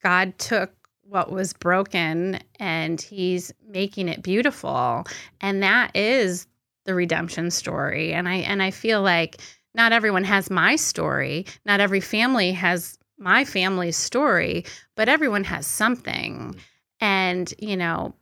[0.02, 0.75] God took
[1.08, 5.04] what was broken and he's making it beautiful.
[5.40, 6.46] And that is
[6.84, 8.12] the redemption story.
[8.12, 9.36] And i and i feel like
[9.74, 11.44] not everyone has my story.
[11.66, 14.64] Not every family has my family's story
[14.94, 16.34] but everyone has something.
[16.34, 16.58] Mm-hmm.
[17.00, 18.14] And you know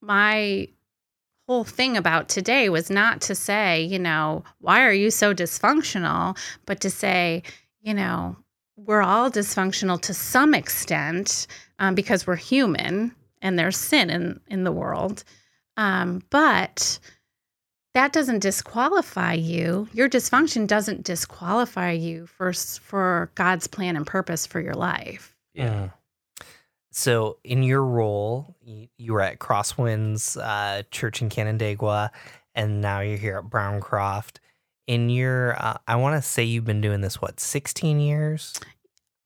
[0.00, 0.68] my
[1.48, 6.36] whole thing about today was not to say you know why are you so dysfunctional?
[6.66, 7.42] but to say
[7.80, 8.36] you know
[8.76, 11.46] we're all dysfunctional to some extent
[11.78, 15.24] um, because we're human and there's sin in, in the world.
[15.76, 16.98] Um, but
[17.94, 19.88] that doesn't disqualify you.
[19.92, 25.34] Your dysfunction doesn't disqualify you for, for God's plan and purpose for your life.
[25.54, 25.90] Yeah.
[26.90, 32.10] So, in your role, you, were at Crosswinds uh, Church in Canandaigua,
[32.54, 34.40] and now you're here at Browncroft
[34.86, 38.58] in your uh, i want to say you've been doing this what 16 years?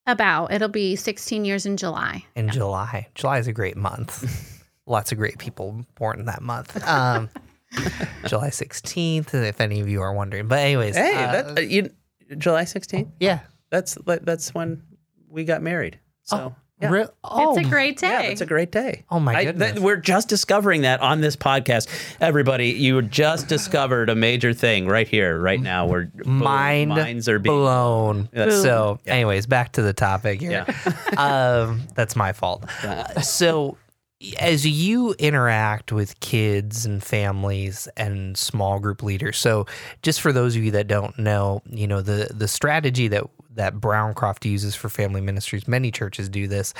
[0.06, 2.24] About it'll be 16 years in july.
[2.34, 2.52] In yeah.
[2.52, 3.08] july.
[3.14, 4.64] July is a great month.
[4.86, 6.76] Lots of great people born in that month.
[6.88, 7.28] Um,
[8.26, 10.48] july 16th if any of you are wondering.
[10.48, 11.90] But anyways hey uh, that, uh, you,
[12.38, 13.40] july 16th yeah.
[13.70, 14.82] That's that's when
[15.28, 16.36] we got married so.
[16.36, 16.54] Oh.
[16.80, 16.90] Yeah.
[16.90, 18.08] Re- oh, it's a great day.
[18.08, 19.04] Yeah, it's a great day.
[19.10, 19.70] Oh my goodness.
[19.70, 21.88] I, th- we're just discovering that on this podcast.
[22.20, 25.86] Everybody, you just discovered a major thing right here, right now.
[25.86, 28.28] Where Mind minds are being blown.
[28.34, 29.14] So, yeah.
[29.14, 30.64] anyways, back to the topic here.
[30.66, 30.94] Yeah.
[31.16, 32.64] um, that's my fault.
[32.82, 33.76] Uh, so,
[34.38, 39.64] as you interact with kids and families and small group leaders so
[40.02, 43.74] just for those of you that don't know you know the the strategy that that
[43.74, 46.72] Browncroft uses for family ministries, many churches do this,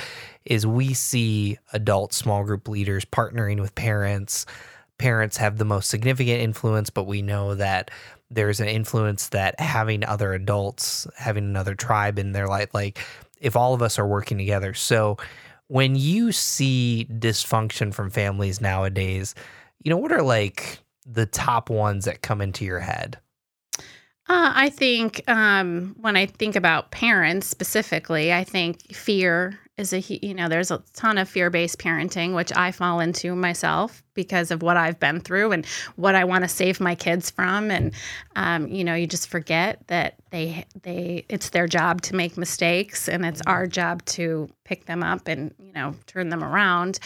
[0.44, 4.46] is we see adult small group leaders partnering with parents.
[4.98, 7.90] Parents have the most significant influence, but we know that
[8.30, 12.98] there's an influence that having other adults, having another tribe in their life, like
[13.40, 14.74] if all of us are working together.
[14.74, 15.16] So
[15.66, 19.35] when you see dysfunction from families nowadays,
[19.83, 23.18] you know, what are like the top ones that come into your head?
[24.30, 30.00] Uh, I think um, when I think about parents specifically, I think fear is a
[30.00, 34.60] you know there's a ton of fear-based parenting which I fall into myself because of
[34.62, 35.64] what I've been through and
[35.96, 37.70] what I want to save my kids from.
[37.70, 37.92] And
[38.36, 43.08] um, you know you just forget that they they it's their job to make mistakes
[43.08, 47.00] and it's our job to pick them up and you know turn them around.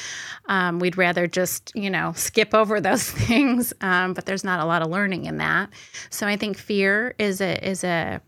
[0.46, 4.66] Um, we'd rather just you know skip over those things um, but there's not a
[4.66, 5.70] lot of learning in that.
[6.10, 8.20] So I think fear is a is a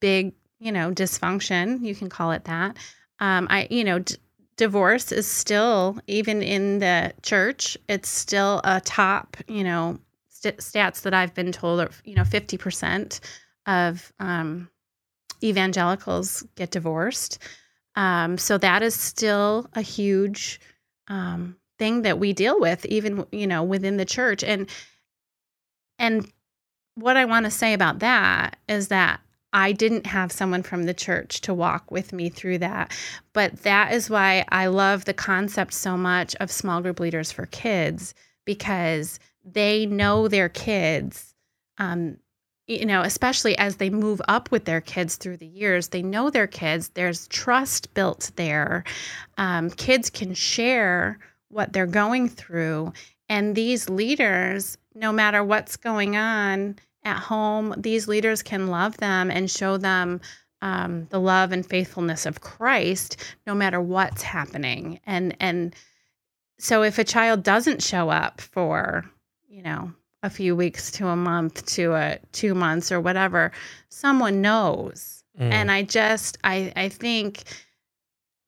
[0.00, 2.76] big you know dysfunction you can call it that
[3.22, 4.16] um, I, you know, d-
[4.56, 7.78] divorce is still even in the church.
[7.88, 12.24] It's still a top, you know, st- stats that I've been told are, you know,
[12.24, 13.20] fifty percent
[13.64, 14.68] of um,
[15.42, 17.38] evangelicals get divorced.
[17.94, 20.60] Um, so that is still a huge
[21.06, 24.42] um, thing that we deal with, even you know, within the church.
[24.42, 24.68] And
[26.00, 26.28] and
[26.96, 29.20] what I want to say about that is that
[29.52, 32.92] I didn't have someone from the church to walk with me through that.
[33.32, 37.46] But that is why I love the concept so much of small group leaders for
[37.46, 41.34] kids because they know their kids.
[41.78, 42.16] Um,
[42.66, 46.30] you know, especially as they move up with their kids through the years, they know
[46.30, 46.90] their kids.
[46.90, 48.84] There's trust built there.
[49.36, 52.92] Um, kids can share what they're going through.
[53.28, 59.30] And these leaders, no matter what's going on, at home, these leaders can love them
[59.30, 60.20] and show them
[60.60, 65.00] um, the love and faithfulness of Christ, no matter what's happening.
[65.04, 65.74] And and
[66.58, 69.04] so, if a child doesn't show up for,
[69.48, 73.50] you know, a few weeks to a month to a two months or whatever,
[73.88, 75.24] someone knows.
[75.38, 75.50] Mm.
[75.50, 77.42] And I just, I, I think,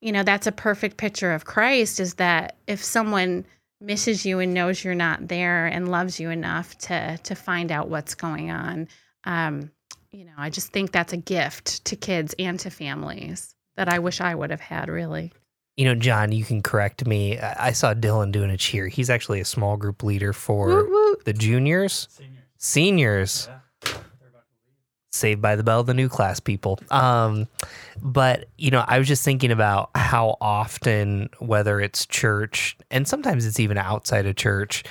[0.00, 1.98] you know, that's a perfect picture of Christ.
[1.98, 3.44] Is that if someone
[3.84, 7.88] misses you and knows you're not there and loves you enough to to find out
[7.88, 8.88] what's going on.
[9.24, 9.70] Um,
[10.10, 13.98] you know, I just think that's a gift to kids and to families that I
[13.98, 15.32] wish I would have had really.
[15.76, 17.38] You know, John, you can correct me.
[17.38, 18.86] I saw Dylan doing a cheer.
[18.86, 21.16] He's actually a small group leader for woo, woo.
[21.24, 22.44] the juniors, seniors.
[22.58, 23.48] seniors.
[23.50, 23.58] Yeah.
[25.14, 26.78] Saved by the Bell, the new class people.
[26.90, 27.46] Um,
[28.02, 33.46] but you know, I was just thinking about how often, whether it's church and sometimes
[33.46, 34.84] it's even outside of church,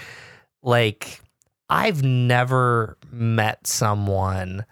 [0.62, 1.22] like
[1.70, 4.66] I've never met someone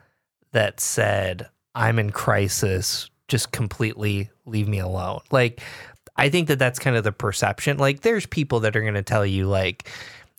[0.52, 5.62] that said, "I'm in crisis, just completely leave me alone." Like,
[6.16, 7.78] I think that that's kind of the perception.
[7.78, 9.90] Like, there's people that are going to tell you, like,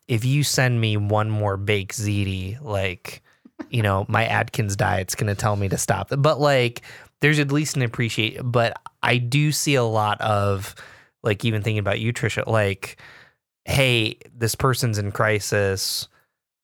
[0.08, 3.22] if you send me one more baked ziti, like
[3.70, 6.08] you know, my Atkins diet's going to tell me to stop.
[6.16, 6.82] But like,
[7.20, 8.38] there's at least an appreciate.
[8.42, 10.74] But I do see a lot of
[11.22, 13.00] like, even thinking about you, Trisha, like,
[13.64, 16.08] hey, this person's in crisis.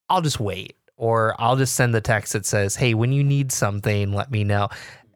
[0.09, 0.77] I'll just wait.
[0.97, 4.43] Or I'll just send the text that says, hey, when you need something, let me
[4.43, 4.69] know.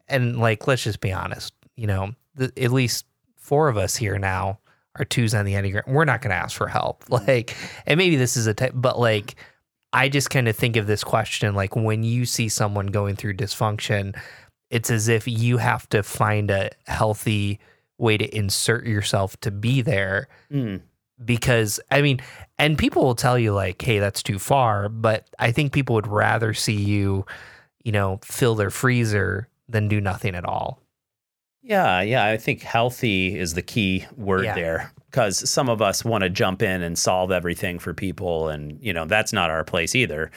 [0.07, 3.05] And like, let's just be honest, you know, at least
[3.37, 4.61] four of us here now
[4.97, 5.89] are twos on the Enneagram.
[5.89, 7.05] We're not going to ask for help.
[7.11, 9.35] Like, and maybe this is a type, but like,
[9.93, 13.35] I just kind of think of this question like when you see someone going through
[13.35, 14.17] dysfunction,
[14.71, 17.61] it's as if you have to find a healthy
[17.99, 20.29] way to insert yourself to be there.
[20.51, 20.81] Mm.
[21.23, 22.21] Because, I mean,
[22.59, 24.89] and people will tell you, like, hey, that's too far.
[24.89, 27.27] But I think people would rather see you,
[27.85, 30.81] you know, fill their freezer than do nothing at all.
[31.63, 32.25] Yeah, yeah.
[32.25, 34.55] I think healthy is the key word yeah.
[34.55, 38.79] there because some of us want to jump in and solve everything for people, and
[38.81, 40.31] you know that's not our place either.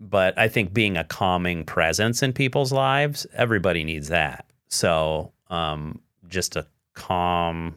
[0.00, 4.46] But I think being a calming presence in people's lives, everybody needs that.
[4.68, 7.76] So um, just a calm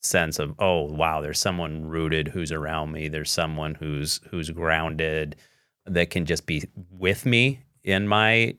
[0.00, 3.08] sense of oh wow, there's someone rooted who's around me.
[3.08, 5.36] There's someone who's who's grounded
[5.86, 8.56] that can just be with me in my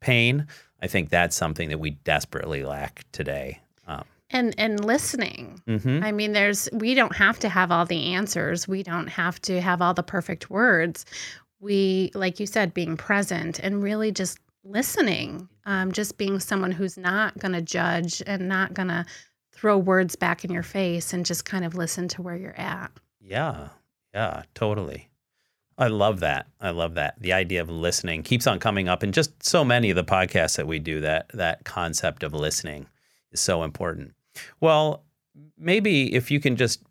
[0.00, 0.46] pain.
[0.80, 3.60] I think that's something that we desperately lack today.
[4.30, 5.60] And and listening.
[5.68, 6.02] Mm-hmm.
[6.02, 8.66] I mean, there's we don't have to have all the answers.
[8.66, 11.06] We don't have to have all the perfect words.
[11.60, 15.48] We, like you said, being present and really just listening.
[15.64, 19.04] Um, just being someone who's not going to judge and not going to
[19.52, 22.90] throw words back in your face and just kind of listen to where you're at.
[23.20, 23.68] Yeah,
[24.14, 25.08] yeah, totally.
[25.78, 26.46] I love that.
[26.60, 27.20] I love that.
[27.20, 30.56] The idea of listening keeps on coming up in just so many of the podcasts
[30.56, 31.00] that we do.
[31.00, 32.86] That that concept of listening
[33.32, 34.14] is so important.
[34.60, 35.04] Well,
[35.58, 36.82] maybe if you can just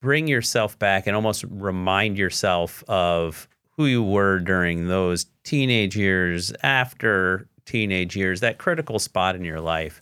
[0.00, 6.52] bring yourself back and almost remind yourself of who you were during those teenage years,
[6.62, 10.00] after teenage years, that critical spot in your life,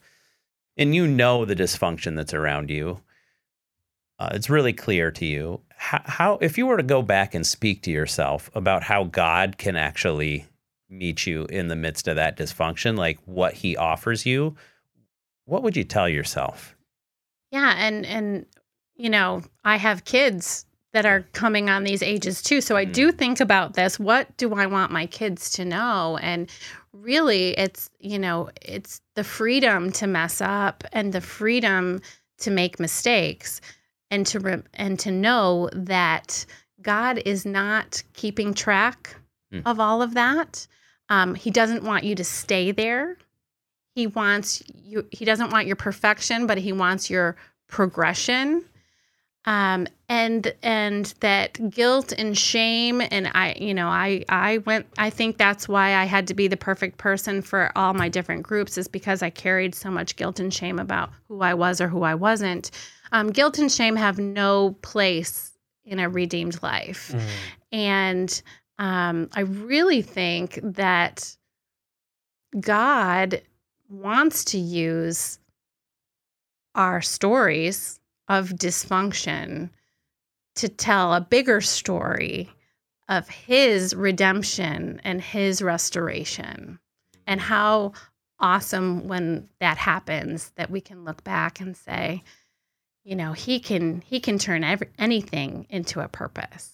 [0.76, 3.01] and you know the dysfunction that's around you.
[4.18, 7.47] Uh, it's really clear to you how, how if you were to go back and
[7.47, 10.47] speak to yourself about how God can actually
[10.89, 14.55] meet you in the midst of that dysfunction, like what he offers you,
[15.47, 16.74] what would you tell yourself?
[17.51, 18.47] Yeah, and and
[18.97, 22.61] you know, I have kids that are coming on these ages too.
[22.61, 23.99] So I do think about this.
[23.99, 26.18] What do I want my kids to know?
[26.22, 26.49] And
[26.92, 32.01] really it's, you know, it's the freedom to mess up and the freedom
[32.38, 33.61] to make mistakes
[34.12, 36.47] and to re- and to know that
[36.80, 39.16] God is not keeping track
[39.53, 39.62] Mm.
[39.66, 40.66] of all of that.
[41.09, 43.18] Um, he doesn't want you to stay there.
[43.95, 45.07] He wants you.
[45.11, 47.36] He doesn't want your perfection, but he wants your
[47.68, 48.64] progression.
[49.47, 54.86] Um, and and that guilt and shame and I, you know, I I went.
[54.97, 58.42] I think that's why I had to be the perfect person for all my different
[58.42, 61.88] groups is because I carried so much guilt and shame about who I was or
[61.88, 62.70] who I wasn't.
[63.12, 65.53] Um, guilt and shame have no place
[65.84, 67.14] in a redeemed life.
[67.70, 68.42] And
[68.78, 71.36] um, I really think that
[72.59, 73.42] God
[74.01, 75.38] wants to use
[76.74, 79.70] our stories of dysfunction
[80.57, 82.51] to tell a bigger story
[83.09, 86.78] of his redemption and his restoration
[87.26, 87.92] and how
[88.40, 92.22] awesome when that happens that we can look back and say
[93.05, 96.74] you know he can he can turn every, anything into a purpose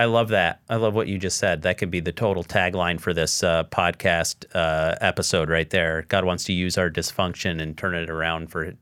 [0.00, 0.62] I love that.
[0.68, 1.62] I love what you just said.
[1.62, 6.06] That could be the total tagline for this uh, podcast uh, episode right there.
[6.08, 8.72] God wants to use our dysfunction and turn it around for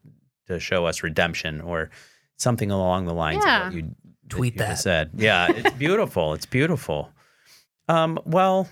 [0.46, 1.90] to show us redemption or
[2.36, 3.66] something along the lines Yeah.
[3.68, 3.94] of what you
[4.28, 5.10] Tweet you just that.
[5.10, 5.10] said.
[5.20, 6.34] Yeah, it's beautiful.
[6.34, 7.10] it's beautiful.
[7.88, 8.68] Um, well,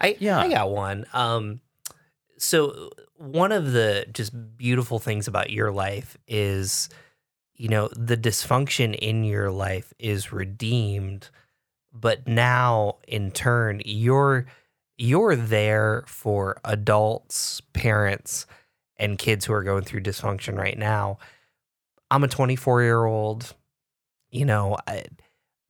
[0.00, 0.38] I Yeah.
[0.40, 1.06] I got one.
[1.14, 1.60] Um,
[2.36, 6.88] so one of the just beautiful things about your life is,
[7.58, 11.28] you know, the dysfunction in your life is redeemed,
[11.92, 14.46] but now in turn you're
[14.96, 18.46] you're there for adults, parents,
[18.96, 21.18] and kids who are going through dysfunction right now.
[22.10, 23.54] I'm a 24 year old.
[24.30, 25.04] You know, I,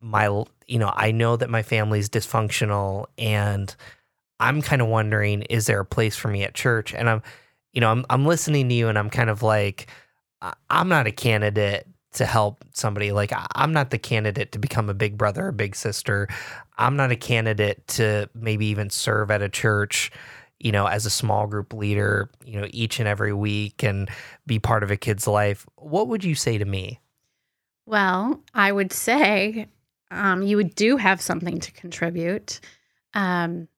[0.01, 0.27] my
[0.67, 3.75] you know I know that my family's dysfunctional and
[4.41, 6.95] I'm kind of wondering, is there a place for me at church?
[6.95, 7.23] And I'm,
[7.73, 9.89] you know, I'm I'm listening to you, and I'm kind of like,
[10.43, 13.13] I- I'm not a candidate to help somebody.
[13.13, 16.29] Like, I'm not the candidate to become a big brother or big sister.
[16.79, 20.11] I'm not a candidate to maybe even serve at a church,
[20.59, 24.09] you know, as a small group leader, you know, each and every week and
[24.47, 25.67] be part of a kid's life.
[25.77, 27.01] What would you say to me?
[27.87, 29.67] Well, I would say
[30.11, 32.61] um, you would do have something to contribute.
[33.15, 33.69] Um,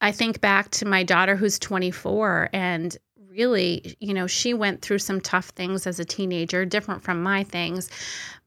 [0.00, 2.96] I think back to my daughter who's 24 and
[3.36, 7.42] really, you know, she went through some tough things as a teenager, different from my
[7.44, 7.90] things.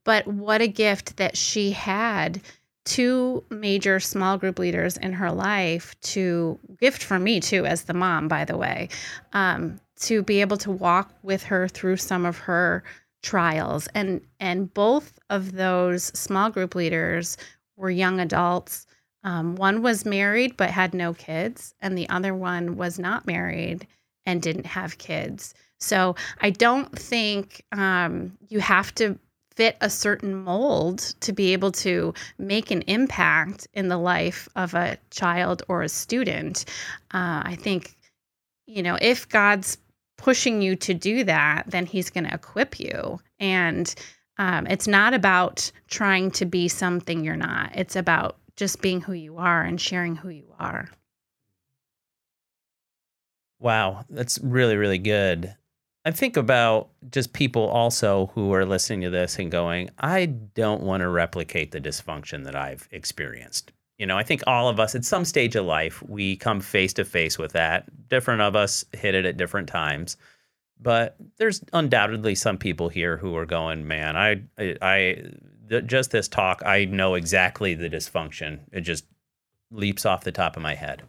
[0.04, 2.42] But what a gift that she had
[2.86, 7.94] two major small group leaders in her life to gift for me too as the
[7.94, 8.88] mom by the way
[9.34, 12.82] um, to be able to walk with her through some of her
[13.22, 17.36] trials and and both of those small group leaders
[17.76, 18.88] were young adults
[19.26, 23.86] um, one was married but had no kids and the other one was not married
[24.28, 29.18] and didn't have kids so i don't think um, you have to
[29.56, 34.76] fit a certain mold to be able to make an impact in the life of
[34.76, 36.66] a child or a student
[37.16, 37.96] uh, i think
[38.68, 39.80] you know if god's
[40.18, 43.20] pushing you to do that, then he's going to equip you.
[43.40, 43.94] And
[44.38, 49.14] um, it's not about trying to be something you're not, it's about just being who
[49.14, 50.90] you are and sharing who you are.
[53.60, 55.56] Wow, that's really, really good.
[56.06, 60.84] I think about just people also who are listening to this and going, I don't
[60.84, 63.74] want to replicate the dysfunction that I've experienced.
[63.98, 66.94] You know, I think all of us at some stage of life, we come face
[66.94, 68.08] to face with that.
[68.10, 70.18] Different of us hit it at different times.
[70.80, 75.24] But there's undoubtedly some people here who are going, man, I, I,
[75.68, 78.60] th- just this talk, I know exactly the dysfunction.
[78.72, 79.06] It just
[79.72, 81.02] leaps off the top of my head.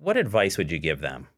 [0.00, 1.28] What advice would you give them?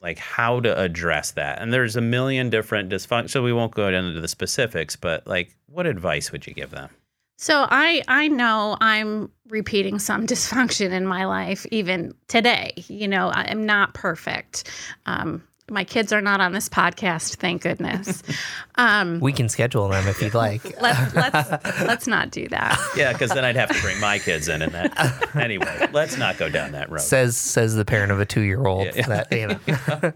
[0.00, 1.60] Like how to address that?
[1.60, 5.56] And there's a million different dysfunctions, so we won't go into the specifics, but like,
[5.66, 6.90] what advice would you give them?
[7.38, 12.72] So I I know I'm repeating some dysfunction in my life even today.
[12.76, 14.70] You know, I'm not perfect.
[15.06, 18.22] Um, my kids are not on this podcast, thank goodness.
[18.78, 20.62] Um, We can schedule them if you'd like.
[20.82, 21.50] let's let's
[21.80, 22.78] let's not do that.
[22.96, 25.34] Yeah, because then I'd have to bring my kids in, and that.
[25.34, 27.00] Anyway, let's not go down that road.
[27.00, 28.84] says says the parent of a two year old.
[28.84, 29.06] Yeah, yeah.
[29.06, 30.12] That you know.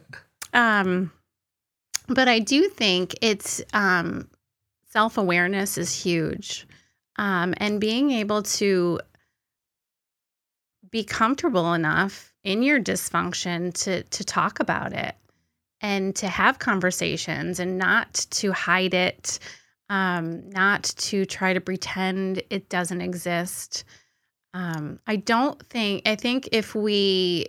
[0.53, 1.11] Um,
[2.07, 4.29] but I do think it's um,
[4.91, 6.67] self awareness is huge,
[7.17, 9.01] um, and being able to
[10.91, 15.15] be comfortable enough in your dysfunction to to talk about it,
[15.81, 19.39] and to have conversations and not to hide it,
[19.89, 23.85] um, not to try to pretend it doesn't exist.
[24.53, 27.47] Um, I don't think, I think if we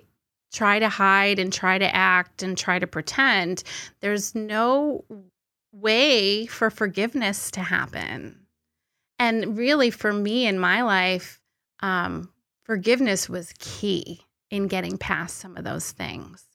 [0.53, 3.63] try to hide and try to act and try to pretend,
[4.01, 5.05] there's no
[5.71, 8.38] way for forgiveness to happen.
[9.19, 11.39] And really, for me in my life,
[11.82, 12.32] um,
[12.63, 16.45] forgiveness was key in getting past some of those things.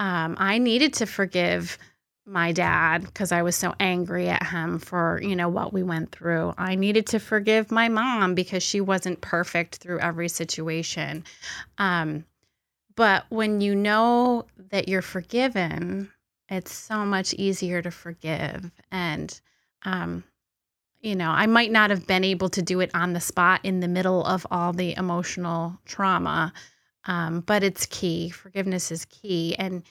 [0.00, 1.78] Um, I needed to forgive
[2.26, 6.10] my dad because I was so angry at him for, you know, what we went
[6.10, 6.54] through.
[6.56, 11.24] I needed to forgive my mom because she wasn't perfect through every situation.
[11.76, 12.24] Um,
[12.96, 16.10] but when you know that you're forgiven,
[16.48, 18.70] it's so much easier to forgive.
[18.90, 19.38] And,
[19.84, 20.24] um,
[21.00, 23.80] you know, I might not have been able to do it on the spot in
[23.80, 26.52] the middle of all the emotional trauma,
[27.04, 28.30] um, but it's key.
[28.30, 29.54] Forgiveness is key.
[29.56, 29.82] And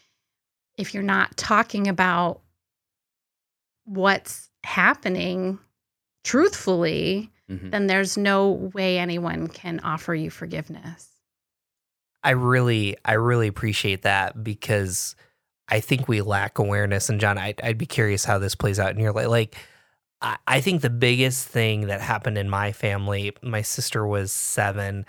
[0.78, 2.41] if you're not talking about
[3.86, 5.60] what's happening
[6.24, 7.70] truthfully, mm-hmm.
[7.70, 11.07] then there's no way anyone can offer you forgiveness.
[12.24, 15.16] I really, I really appreciate that because
[15.70, 17.10] I think we lack awareness.
[17.10, 19.28] And John, I'd, I'd be curious how this plays out in your life.
[19.28, 19.55] Like,
[20.22, 25.05] I, I think the biggest thing that happened in my family, my sister was seven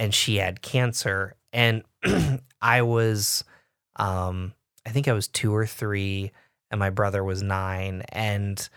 [0.00, 1.36] and she had cancer.
[1.52, 1.84] And
[2.62, 3.44] I was,
[3.96, 4.54] um,
[4.86, 6.32] I think I was two or three,
[6.70, 8.02] and my brother was nine.
[8.08, 8.68] And,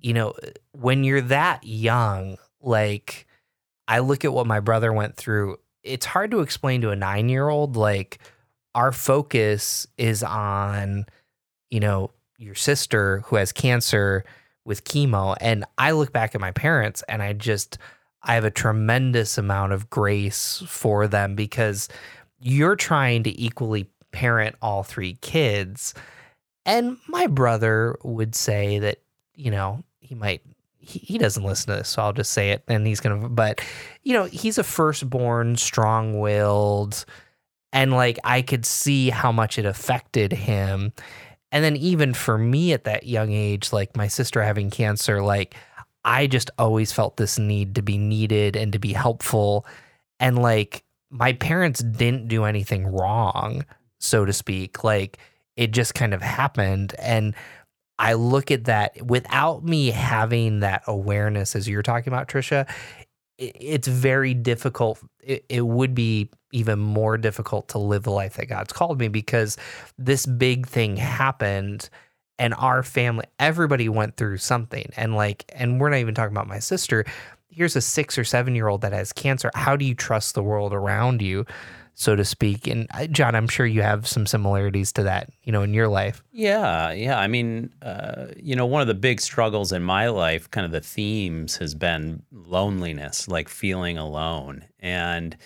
[0.00, 0.34] you know,
[0.72, 3.26] when you're that young, like,
[3.86, 7.28] I look at what my brother went through it's hard to explain to a nine
[7.28, 8.18] year old like
[8.74, 11.06] our focus is on
[11.70, 14.24] you know your sister who has cancer
[14.64, 17.78] with chemo and i look back at my parents and i just
[18.22, 21.88] i have a tremendous amount of grace for them because
[22.40, 25.94] you're trying to equally parent all three kids
[26.64, 28.98] and my brother would say that
[29.34, 30.42] you know he might
[30.88, 32.64] he, he doesn't listen to this, so I'll just say it.
[32.66, 33.60] And he's gonna, but
[34.02, 37.04] you know, he's a firstborn, strong-willed,
[37.72, 40.92] and like I could see how much it affected him.
[41.52, 45.54] And then even for me at that young age, like my sister having cancer, like
[46.04, 49.66] I just always felt this need to be needed and to be helpful.
[50.20, 53.64] And like my parents didn't do anything wrong,
[53.98, 54.84] so to speak.
[54.84, 55.18] Like
[55.56, 56.94] it just kind of happened.
[56.98, 57.34] And
[57.98, 62.68] I look at that without me having that awareness, as you're talking about, Trisha.
[63.38, 65.00] It's very difficult.
[65.20, 69.56] It, would be even more difficult to live the life that God's called me because
[69.96, 71.88] this big thing happened
[72.38, 74.90] and our family, everybody went through something.
[74.96, 77.04] And like, and we're not even talking about my sister.
[77.50, 79.50] Here's a six or seven year old that has cancer.
[79.54, 81.44] How do you trust the world around you?
[81.98, 82.68] so to speak.
[82.68, 85.88] And uh, John, I'm sure you have some similarities to that, you know, in your
[85.88, 86.22] life.
[86.30, 87.18] Yeah, yeah.
[87.18, 90.70] I mean, uh, you know, one of the big struggles in my life, kind of
[90.70, 94.64] the themes, has been loneliness, like feeling alone.
[94.78, 95.36] And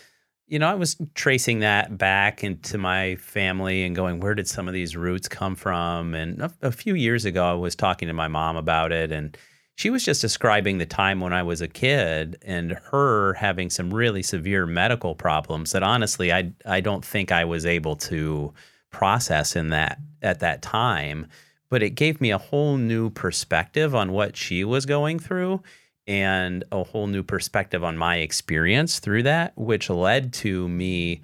[0.53, 4.69] you know, I was tracing that back into my family and going, where did some
[4.69, 6.13] of these roots come from?
[6.13, 9.35] And a, a few years ago, I was talking to my mom about it, and
[9.77, 13.95] she was just describing the time when I was a kid and her having some
[13.95, 18.53] really severe medical problems that honestly I I don't think I was able to
[18.91, 21.29] process in that at that time
[21.71, 25.63] but it gave me a whole new perspective on what she was going through
[26.07, 31.21] and a whole new perspective on my experience through that which led to me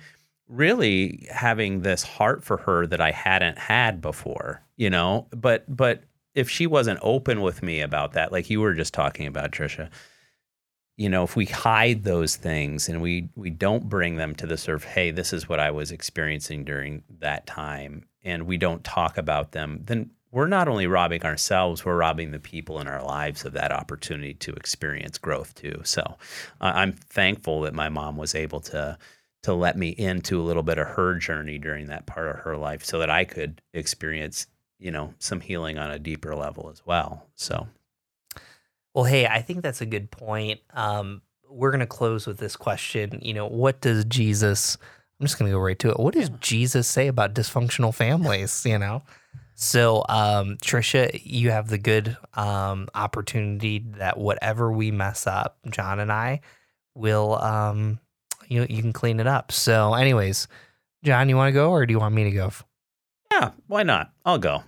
[0.47, 5.27] really having this heart for her that I hadn't had before you know?
[5.31, 6.05] But but
[6.35, 9.91] if she wasn't open with me about that, like you were just talking about, Trisha,
[10.97, 14.57] you know, if we hide those things and we we don't bring them to the
[14.57, 19.19] surface, hey, this is what I was experiencing during that time, and we don't talk
[19.19, 23.45] about them, then we're not only robbing ourselves, we're robbing the people in our lives
[23.45, 25.81] of that opportunity to experience growth too.
[25.85, 26.03] So
[26.61, 28.99] uh, I'm thankful that my mom was able to
[29.45, 32.57] to let me into a little bit of her journey during that part of her
[32.57, 34.49] life so that I could experience
[34.79, 37.27] you know, some healing on a deeper level as well.
[37.35, 37.67] So,
[38.95, 40.61] well, hey, I think that's a good point.
[40.73, 43.21] Um, we're going to close with this question.
[43.23, 44.77] You know, what does Jesus,
[45.21, 45.99] I'm just going to go right to it.
[45.99, 46.37] What does yeah.
[46.41, 48.65] Jesus say about dysfunctional families?
[48.65, 49.03] You know?
[49.61, 55.99] So, um, Trisha, you have the good um, opportunity that whatever we mess up, John
[55.99, 56.43] and I
[56.95, 57.99] will, um,
[58.47, 59.51] you you can clean it up.
[59.51, 60.47] So, anyways,
[61.03, 62.53] John, you want to go or do you want me to go?
[63.33, 64.13] Yeah, why not?
[64.25, 64.63] I'll go.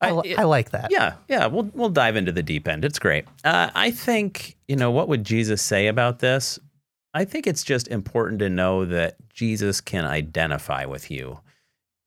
[0.00, 0.92] I, I, I, like that.
[0.92, 1.46] Yeah, yeah.
[1.48, 2.84] We'll we'll dive into the deep end.
[2.84, 3.24] It's great.
[3.42, 6.60] Uh, I think you know what would Jesus say about this.
[7.12, 11.40] I think it's just important to know that Jesus can identify with you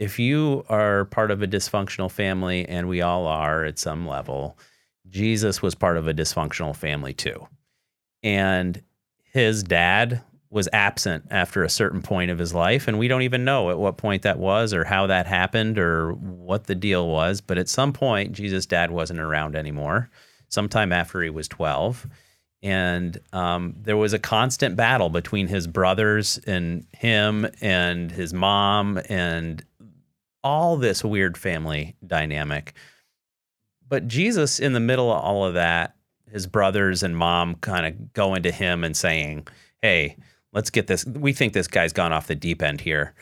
[0.01, 4.57] if you are part of a dysfunctional family, and we all are at some level,
[5.07, 7.47] Jesus was part of a dysfunctional family too.
[8.23, 8.81] And
[9.21, 12.87] his dad was absent after a certain point of his life.
[12.87, 16.13] And we don't even know at what point that was or how that happened or
[16.13, 17.39] what the deal was.
[17.39, 20.09] But at some point, Jesus' dad wasn't around anymore,
[20.47, 22.07] sometime after he was 12.
[22.63, 28.99] And um, there was a constant battle between his brothers and him and his mom
[29.09, 29.63] and
[30.43, 32.73] all this weird family dynamic.
[33.87, 35.95] But Jesus, in the middle of all of that,
[36.31, 39.47] his brothers and mom kind of going to him and saying,
[39.81, 40.17] Hey,
[40.53, 41.05] let's get this.
[41.05, 43.13] We think this guy's gone off the deep end here.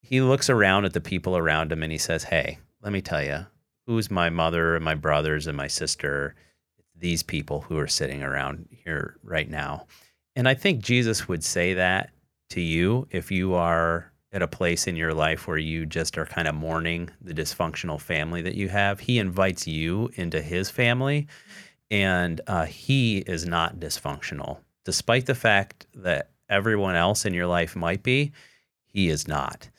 [0.00, 3.22] He looks around at the people around him and he says, Hey, let me tell
[3.22, 3.46] you,
[3.86, 6.34] who's my mother and my brothers and my sister?
[6.96, 9.86] These people who are sitting around here right now.
[10.36, 12.10] And I think Jesus would say that
[12.50, 16.26] to you if you are at a place in your life where you just are
[16.26, 18.98] kind of mourning the dysfunctional family that you have.
[18.98, 21.28] He invites you into his family,
[21.88, 27.76] and uh, he is not dysfunctional, despite the fact that everyone else in your life
[27.76, 28.32] might be.
[28.86, 29.70] He is not,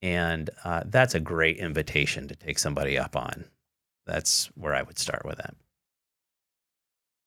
[0.00, 3.44] and uh, that's a great invitation to take somebody up on.
[4.06, 5.54] That's where I would start with that.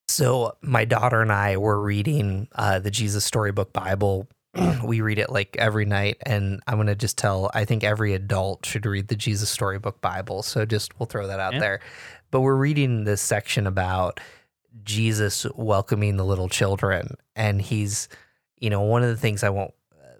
[0.07, 4.27] So my daughter and I were reading uh, the Jesus Storybook Bible
[4.83, 8.13] we read it like every night and i'm going to just tell i think every
[8.13, 11.59] adult should read the jesus storybook bible so just we'll throw that out yeah.
[11.59, 11.79] there
[12.31, 14.19] but we're reading this section about
[14.83, 18.09] jesus welcoming the little children and he's
[18.59, 20.17] you know one of the things i won't uh,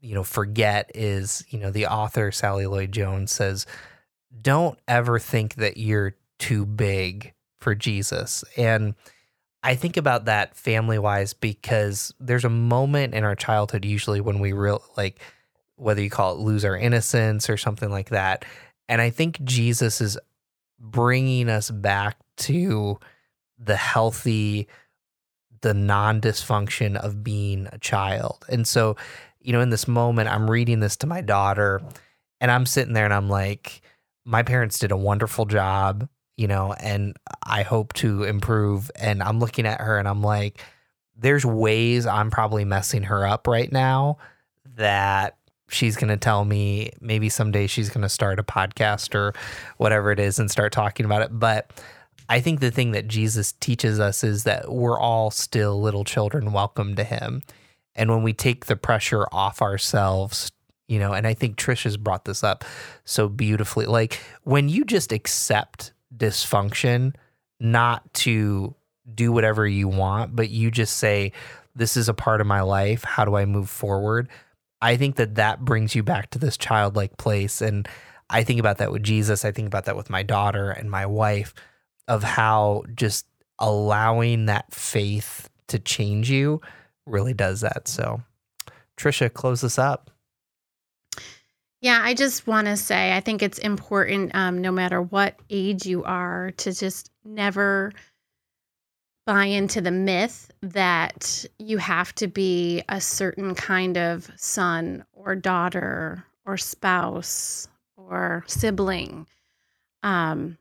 [0.00, 3.66] you know forget is you know the author sally lloyd jones says
[4.42, 8.94] don't ever think that you're too big for jesus and
[9.64, 14.38] I think about that family wise because there's a moment in our childhood usually when
[14.38, 15.18] we real like
[15.76, 18.44] whether you call it lose our innocence or something like that.
[18.90, 20.18] And I think Jesus is
[20.78, 22.98] bringing us back to
[23.58, 24.68] the healthy,
[25.62, 28.44] the non dysfunction of being a child.
[28.50, 28.96] And so,
[29.40, 31.80] you know, in this moment, I'm reading this to my daughter
[32.38, 33.80] and I'm sitting there and I'm like,
[34.26, 36.06] my parents did a wonderful job
[36.36, 38.90] you know, and I hope to improve.
[38.96, 40.60] And I'm looking at her and I'm like,
[41.16, 44.18] there's ways I'm probably messing her up right now
[44.76, 45.36] that
[45.68, 49.32] she's going to tell me maybe someday she's going to start a podcast or
[49.76, 51.28] whatever it is and start talking about it.
[51.32, 51.70] But
[52.28, 56.52] I think the thing that Jesus teaches us is that we're all still little children
[56.52, 57.42] welcome to him.
[57.94, 60.50] And when we take the pressure off ourselves,
[60.88, 62.64] you know, and I think Trish has brought this up
[63.04, 63.86] so beautifully.
[63.86, 67.14] Like when you just accept dysfunction,
[67.60, 68.74] not to
[69.12, 71.32] do whatever you want, but you just say,
[71.74, 73.04] This is a part of my life.
[73.04, 74.28] How do I move forward?
[74.80, 77.60] I think that that brings you back to this childlike place.
[77.60, 77.88] And
[78.28, 79.44] I think about that with Jesus.
[79.44, 81.54] I think about that with my daughter and my wife
[82.06, 83.26] of how just
[83.58, 86.60] allowing that faith to change you
[87.06, 87.88] really does that.
[87.88, 88.22] So,
[88.96, 90.10] Trisha, close this up.
[91.84, 95.84] Yeah, I just want to say I think it's important, um, no matter what age
[95.84, 97.92] you are, to just never
[99.26, 105.36] buy into the myth that you have to be a certain kind of son or
[105.36, 107.68] daughter or spouse
[107.98, 109.26] or sibling
[110.02, 110.56] um,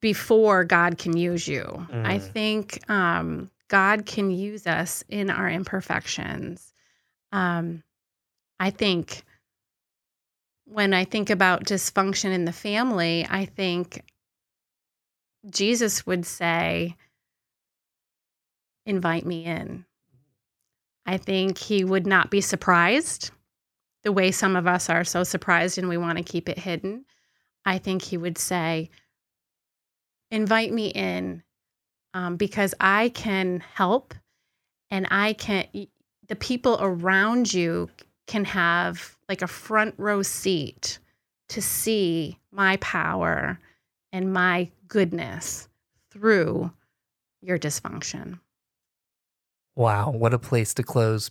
[0.00, 1.64] before God can use you.
[1.92, 2.06] Mm.
[2.06, 6.72] I think um, God can use us in our imperfections.
[7.32, 7.82] Um,
[8.58, 9.24] I think
[10.72, 14.02] when I think about dysfunction in the family, I think
[15.50, 16.96] Jesus would say,
[18.86, 19.84] invite me in.
[21.04, 23.32] I think he would not be surprised
[24.02, 27.04] the way some of us are so surprised and we want to keep it hidden.
[27.64, 28.90] I think he would say,
[30.30, 31.42] invite me in
[32.14, 34.14] um, because I can help
[34.90, 35.66] and I can,
[36.28, 37.90] the people around you
[38.26, 40.98] can have like a front row seat
[41.48, 43.58] to see my power
[44.12, 45.70] and my goodness
[46.10, 46.70] through
[47.40, 48.40] your dysfunction.
[49.74, 51.30] Wow, what a place to close.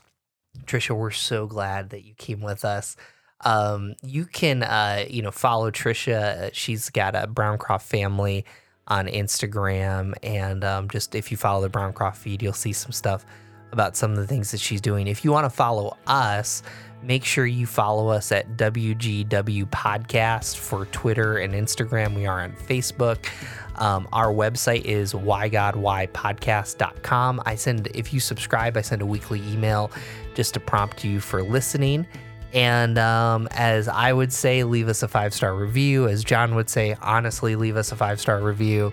[0.65, 2.97] Trisha, we're so glad that you came with us.
[3.41, 6.49] Um, you can, uh, you know, follow Trisha.
[6.53, 8.45] She's got a Browncroft family
[8.87, 13.27] on Instagram, and um, just if you follow the Browncroft feed, you'll see some stuff
[13.71, 15.05] about some of the things that she's doing.
[15.05, 16.63] If you want to follow us,
[17.03, 22.15] make sure you follow us at WGW Podcast for Twitter and Instagram.
[22.15, 23.27] We are on Facebook.
[23.75, 27.41] Um, our website is whygodwhypodcast.com.
[27.45, 29.91] I send, if you subscribe, I send a weekly email
[30.35, 32.05] just to prompt you for listening.
[32.53, 36.07] And um, as I would say, leave us a five star review.
[36.07, 38.91] As John would say, honestly, leave us a five star review.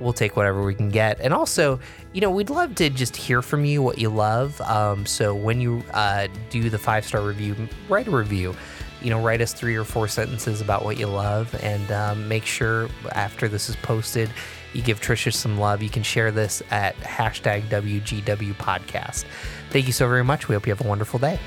[0.00, 1.20] We'll take whatever we can get.
[1.20, 1.80] And also,
[2.12, 4.60] you know, we'd love to just hear from you what you love.
[4.62, 7.56] Um, so when you uh, do the five star review,
[7.88, 8.54] write a review.
[9.00, 12.44] You know, write us three or four sentences about what you love, and um, make
[12.44, 14.28] sure after this is posted,
[14.72, 15.82] you give Trisha some love.
[15.82, 19.24] You can share this at hashtag WGW podcast.
[19.70, 20.48] Thank you so very much.
[20.48, 21.38] We hope you have a wonderful day.